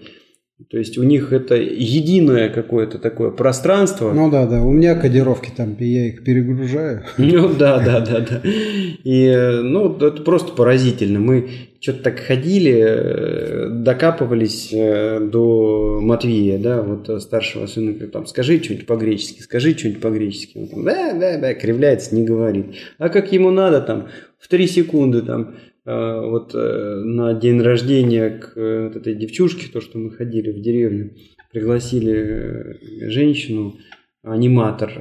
[0.69, 4.13] То есть у них это единое какое-то такое пространство.
[4.13, 4.61] Ну да, да.
[4.63, 7.03] У меня кодировки там, я их перегружаю.
[7.17, 8.41] Ну да, да, да, да.
[8.43, 11.19] И ну, это просто поразительно.
[11.19, 11.49] Мы
[11.81, 18.87] что-то так ходили, э, докапывались э, до Матвея, да, вот старшего сына, там, скажи что-нибудь
[18.87, 20.57] по-гречески, скажи что-нибудь по-гречески.
[20.57, 22.75] Он там, да, да, да, кривляется, не говорит.
[22.97, 24.07] А как ему надо, там,
[24.39, 29.71] в три секунды, там, Э, вот э, на день рождения к э, вот этой девчушке,
[29.71, 31.15] то, что мы ходили в деревню,
[31.51, 33.77] пригласили женщину,
[34.23, 34.91] аниматор,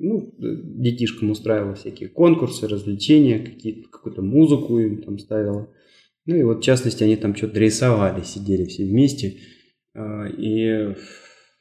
[0.00, 5.72] ну, детишкам устраивала всякие конкурсы, развлечения, какие-то, какую-то музыку им там ставила.
[6.26, 9.38] Ну и вот в частности они там что-то рисовали, сидели все вместе.
[9.96, 10.94] И,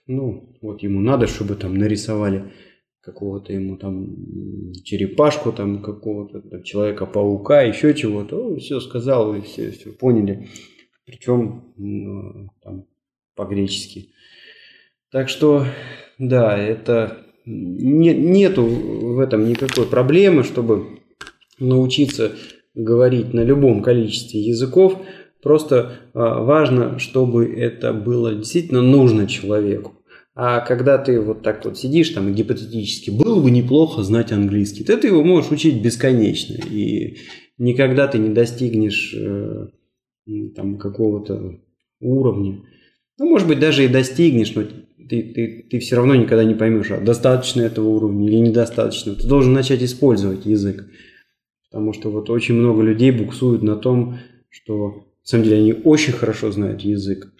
[0.07, 2.51] ну, вот ему надо, чтобы там нарисовали
[3.01, 8.47] какого-то ему там черепашку, там какого-то человека-паука, еще чего-то.
[8.47, 10.47] Он все сказал, и все, все поняли.
[11.05, 12.85] Причем ну, там,
[13.35, 14.13] по-гречески.
[15.11, 15.65] Так что,
[16.19, 20.99] да, это не, нету в этом никакой проблемы, чтобы
[21.59, 22.31] научиться
[22.73, 25.01] говорить на любом количестве языков.
[25.41, 30.00] Просто а, важно, чтобы это было действительно нужно человеку.
[30.33, 34.95] А когда ты вот так вот сидишь там гипотетически, было бы неплохо знать английский, то
[34.95, 36.55] ты его можешь учить бесконечно.
[36.69, 37.17] И
[37.57, 39.67] никогда ты не достигнешь э,
[40.55, 41.59] там какого-то
[41.99, 42.61] уровня.
[43.19, 46.91] Ну, может быть, даже и достигнешь, но ты, ты, ты все равно никогда не поймешь,
[46.91, 49.15] а достаточно этого уровня или недостаточно.
[49.15, 50.87] Ты должен начать использовать язык.
[51.69, 54.17] Потому что вот очень много людей буксуют на том,
[54.49, 57.31] что на самом деле они очень хорошо знают язык,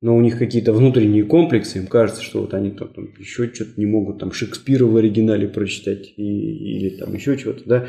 [0.00, 3.72] но у них какие-то внутренние комплексы, им кажется, что вот они там, там еще что-то
[3.76, 7.86] не могут там Шекспира в оригинале прочитать и, или там еще чего-то, да.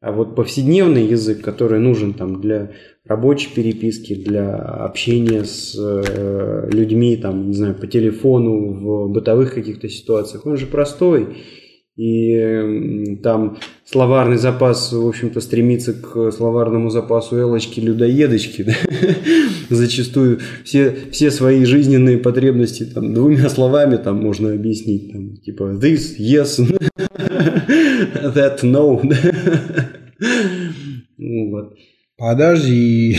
[0.00, 2.70] А вот повседневный язык, который нужен там для
[3.04, 9.90] рабочей переписки, для общения с э, людьми, там, не знаю, по телефону, в бытовых каких-то
[9.90, 11.36] ситуациях, он же простой.
[11.96, 18.66] И там словарный запас, в общем-то, стремится к словарному запасу Элочки-людоедочки.
[19.70, 19.76] Да?
[19.76, 25.12] Зачастую все, все свои жизненные потребности там, двумя словами там можно объяснить.
[25.12, 26.58] Там, типа this, yes,
[28.34, 29.00] that, no.
[31.50, 31.74] вот.
[32.16, 33.18] Подожди.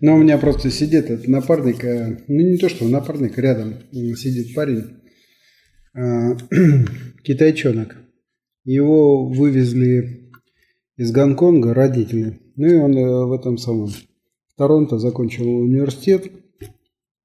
[0.00, 4.54] Но у меня просто сидит этот напарник, э, ну не то что напарник, рядом сидит
[4.54, 4.84] парень,
[7.24, 7.96] китайчонок.
[8.64, 10.30] Его вывезли
[10.96, 12.38] из Гонконга родители.
[12.56, 13.96] Ну и он э, в этом самом в
[14.56, 16.30] Торонто закончил университет.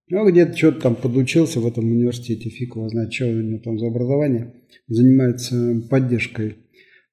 [0.09, 3.79] Ну, где-то что-то там подучился в этом университете, фиг его знает, что у него там
[3.79, 4.53] за образование.
[4.87, 6.57] Занимается поддержкой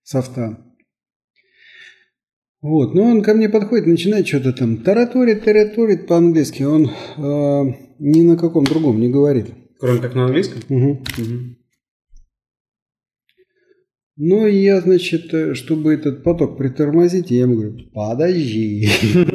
[0.03, 0.59] софта.
[2.63, 6.63] Вот, ну он ко мне подходит, начинает что-то там тараторит, тараторит по-английски.
[6.63, 9.47] Он э, ни на каком другом не говорит.
[9.81, 10.61] Кроме как на английском?
[10.69, 10.91] Угу.
[10.91, 11.57] угу.
[14.23, 18.89] Ну, и я, значит, э, чтобы этот поток притормозить, я ему говорю, подожди.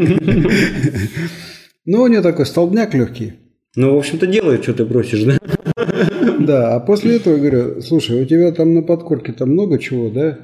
[1.87, 3.33] Ну, у него такой столбняк легкий.
[3.75, 5.37] Ну, в общем-то, делает, что ты просишь, да?
[6.39, 10.09] Да, а после этого я говорю, слушай, у тебя там на подкорке там много чего,
[10.09, 10.39] да?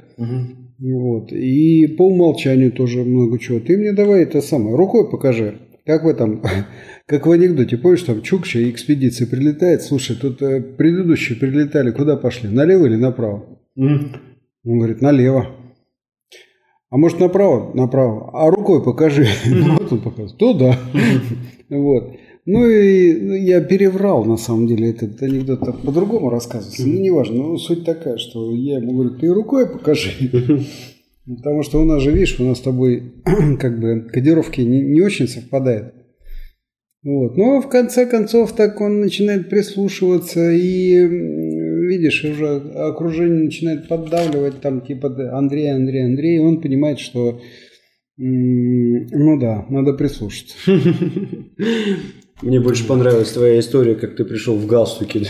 [0.78, 1.32] Вот.
[1.32, 3.58] И по умолчанию тоже много чего.
[3.58, 5.58] Ты мне давай это самое, рукой покажи.
[5.84, 6.42] Как в этом,
[7.06, 12.48] как в анекдоте, помнишь, там Чукча экспедиция прилетает, слушай, тут э, предыдущие прилетали, куда пошли,
[12.48, 13.58] налево или направо?
[13.76, 14.16] Mm.
[14.64, 15.48] Он говорит, налево.
[16.90, 17.74] А может направо?
[17.74, 18.30] Направо.
[18.34, 19.26] А рукой покажи.
[19.46, 20.38] Ну, вот он показывает.
[20.38, 20.78] Туда.
[21.68, 22.16] Вот.
[22.44, 26.86] Ну и ну, я переврал, на самом деле, этот анекдот по-другому рассказывается.
[26.86, 27.36] Ну, неважно.
[27.36, 30.10] Но суть такая, что я ему говорю, ты рукой покажи.
[31.26, 33.14] Потому что у нас же, видишь, у нас с тобой
[33.60, 35.94] как бы кодировки не, не очень совпадают.
[37.04, 37.36] Вот.
[37.36, 40.96] Но в конце концов так он начинает прислушиваться и
[41.86, 47.40] видишь, уже окружение начинает поддавливать, там типа Андрей, Андрей, Андрей, и он понимает, что
[48.16, 50.54] ну да, надо прислушаться.
[52.40, 55.26] Мне больше понравилась твоя история, как ты пришел в галстуке.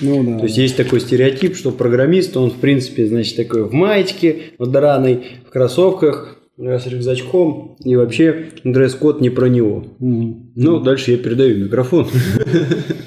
[0.00, 0.38] Ну да.
[0.38, 4.66] То есть есть такой стереотип, что программист, он в принципе, значит, такой в маечке, в
[4.66, 9.84] драной, в кроссовках, с рюкзачком, и вообще дресс-код не про него.
[9.98, 12.06] Ну, дальше я передаю микрофон.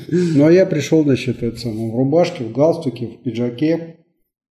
[0.10, 3.98] Ну, а я пришел, значит, это в рубашке, в галстуке, в пиджаке.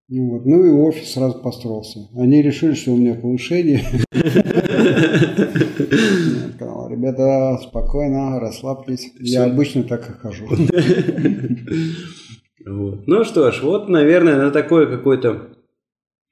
[0.09, 0.47] Ну, вот.
[0.47, 2.09] ну и офис сразу построился.
[2.17, 3.85] Они решили, что у меня повышение.
[6.89, 9.13] Ребята, спокойно, расслабьтесь.
[9.19, 10.47] Я обычно так и хожу.
[12.69, 15.53] Ну что ж, вот, наверное, на такой какой-то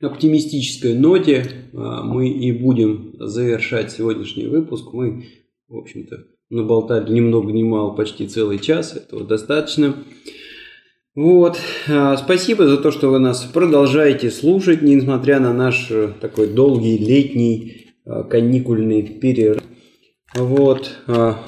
[0.02, 4.92] оптимистической ноте а, мы и будем завершать сегодняшний выпуск.
[4.92, 5.26] Мы,
[5.68, 8.96] в общем-то, наболтали ни много ни мало, почти целый час.
[8.96, 9.94] Этого достаточно.
[11.14, 11.60] Вот.
[11.88, 16.98] А, спасибо за то, что вы нас продолжаете слушать, несмотря на наш э, такой долгий
[16.98, 19.62] летний а, каникульный перерыв.
[20.34, 20.90] Вот.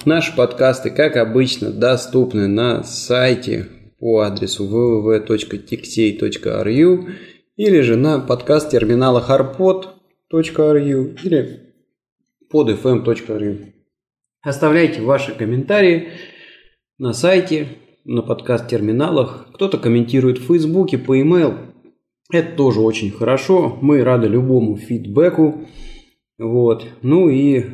[0.04, 3.66] Наши подкасты, как обычно, доступны на сайте
[3.98, 7.08] по адресу www.tixey.ru
[7.56, 11.74] или же на подкаст терминала harpod.ru или
[12.52, 13.72] podfm.ru.
[14.42, 16.10] Оставляйте ваши комментарии
[16.98, 17.66] на сайте,
[18.06, 19.48] на подкаст-терминалах.
[19.54, 21.56] Кто-то комментирует в Фейсбуке, по email.
[22.32, 23.76] Это тоже очень хорошо.
[23.80, 25.66] Мы рады любому фидбэку.
[26.38, 26.86] Вот.
[27.02, 27.64] Ну и э,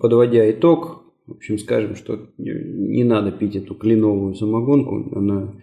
[0.00, 5.16] подводя итог, в общем, скажем, что не надо пить эту кленовую самогонку.
[5.16, 5.54] Она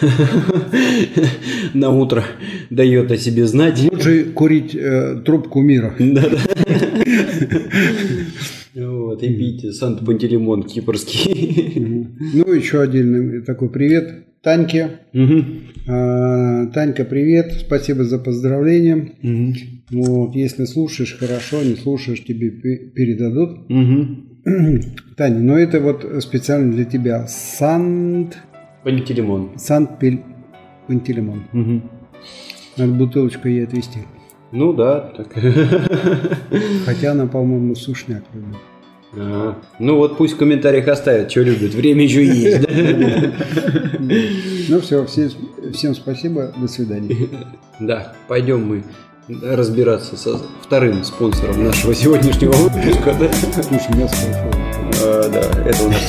[1.74, 2.24] на утро
[2.70, 3.82] дает о себе знать.
[3.90, 5.94] Лучше курить э, трубку мира.
[5.98, 6.36] Да-да.
[8.76, 12.08] Вот, и пить Сант-Пантелеймон кипрский.
[12.34, 15.00] Ну, еще отдельный такой привет Таньке.
[15.88, 17.52] А, Танька, привет.
[17.52, 19.12] Спасибо за поздравления.
[19.90, 23.66] Вот, если слушаешь, хорошо, не слушаешь, тебе передадут.
[25.16, 27.26] Таня, ну это вот специально для тебя.
[27.28, 28.36] Сант...
[28.84, 29.52] Пантелеймон.
[29.56, 31.82] Сант-Пантелеймон.
[32.76, 34.00] Надо бутылочку ей отвезти.
[34.52, 35.28] Ну да, так.
[36.84, 38.56] Хотя она, по-моему, сушняк любит.
[39.18, 41.74] А, ну вот пусть в комментариях оставят, что любят.
[41.74, 42.68] Время еще есть.
[44.68, 47.28] Ну все, всем спасибо, до свидания.
[47.78, 48.84] Да, пойдем мы
[49.28, 53.14] разбираться со вторым спонсором нашего сегодняшнего выпуска.
[53.20, 53.28] Да?
[53.62, 54.50] Слушай, мясо хорошо.
[55.04, 56.08] А, да, это у нас.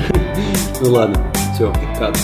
[0.80, 1.18] Ну ладно,
[1.54, 2.16] все, кат.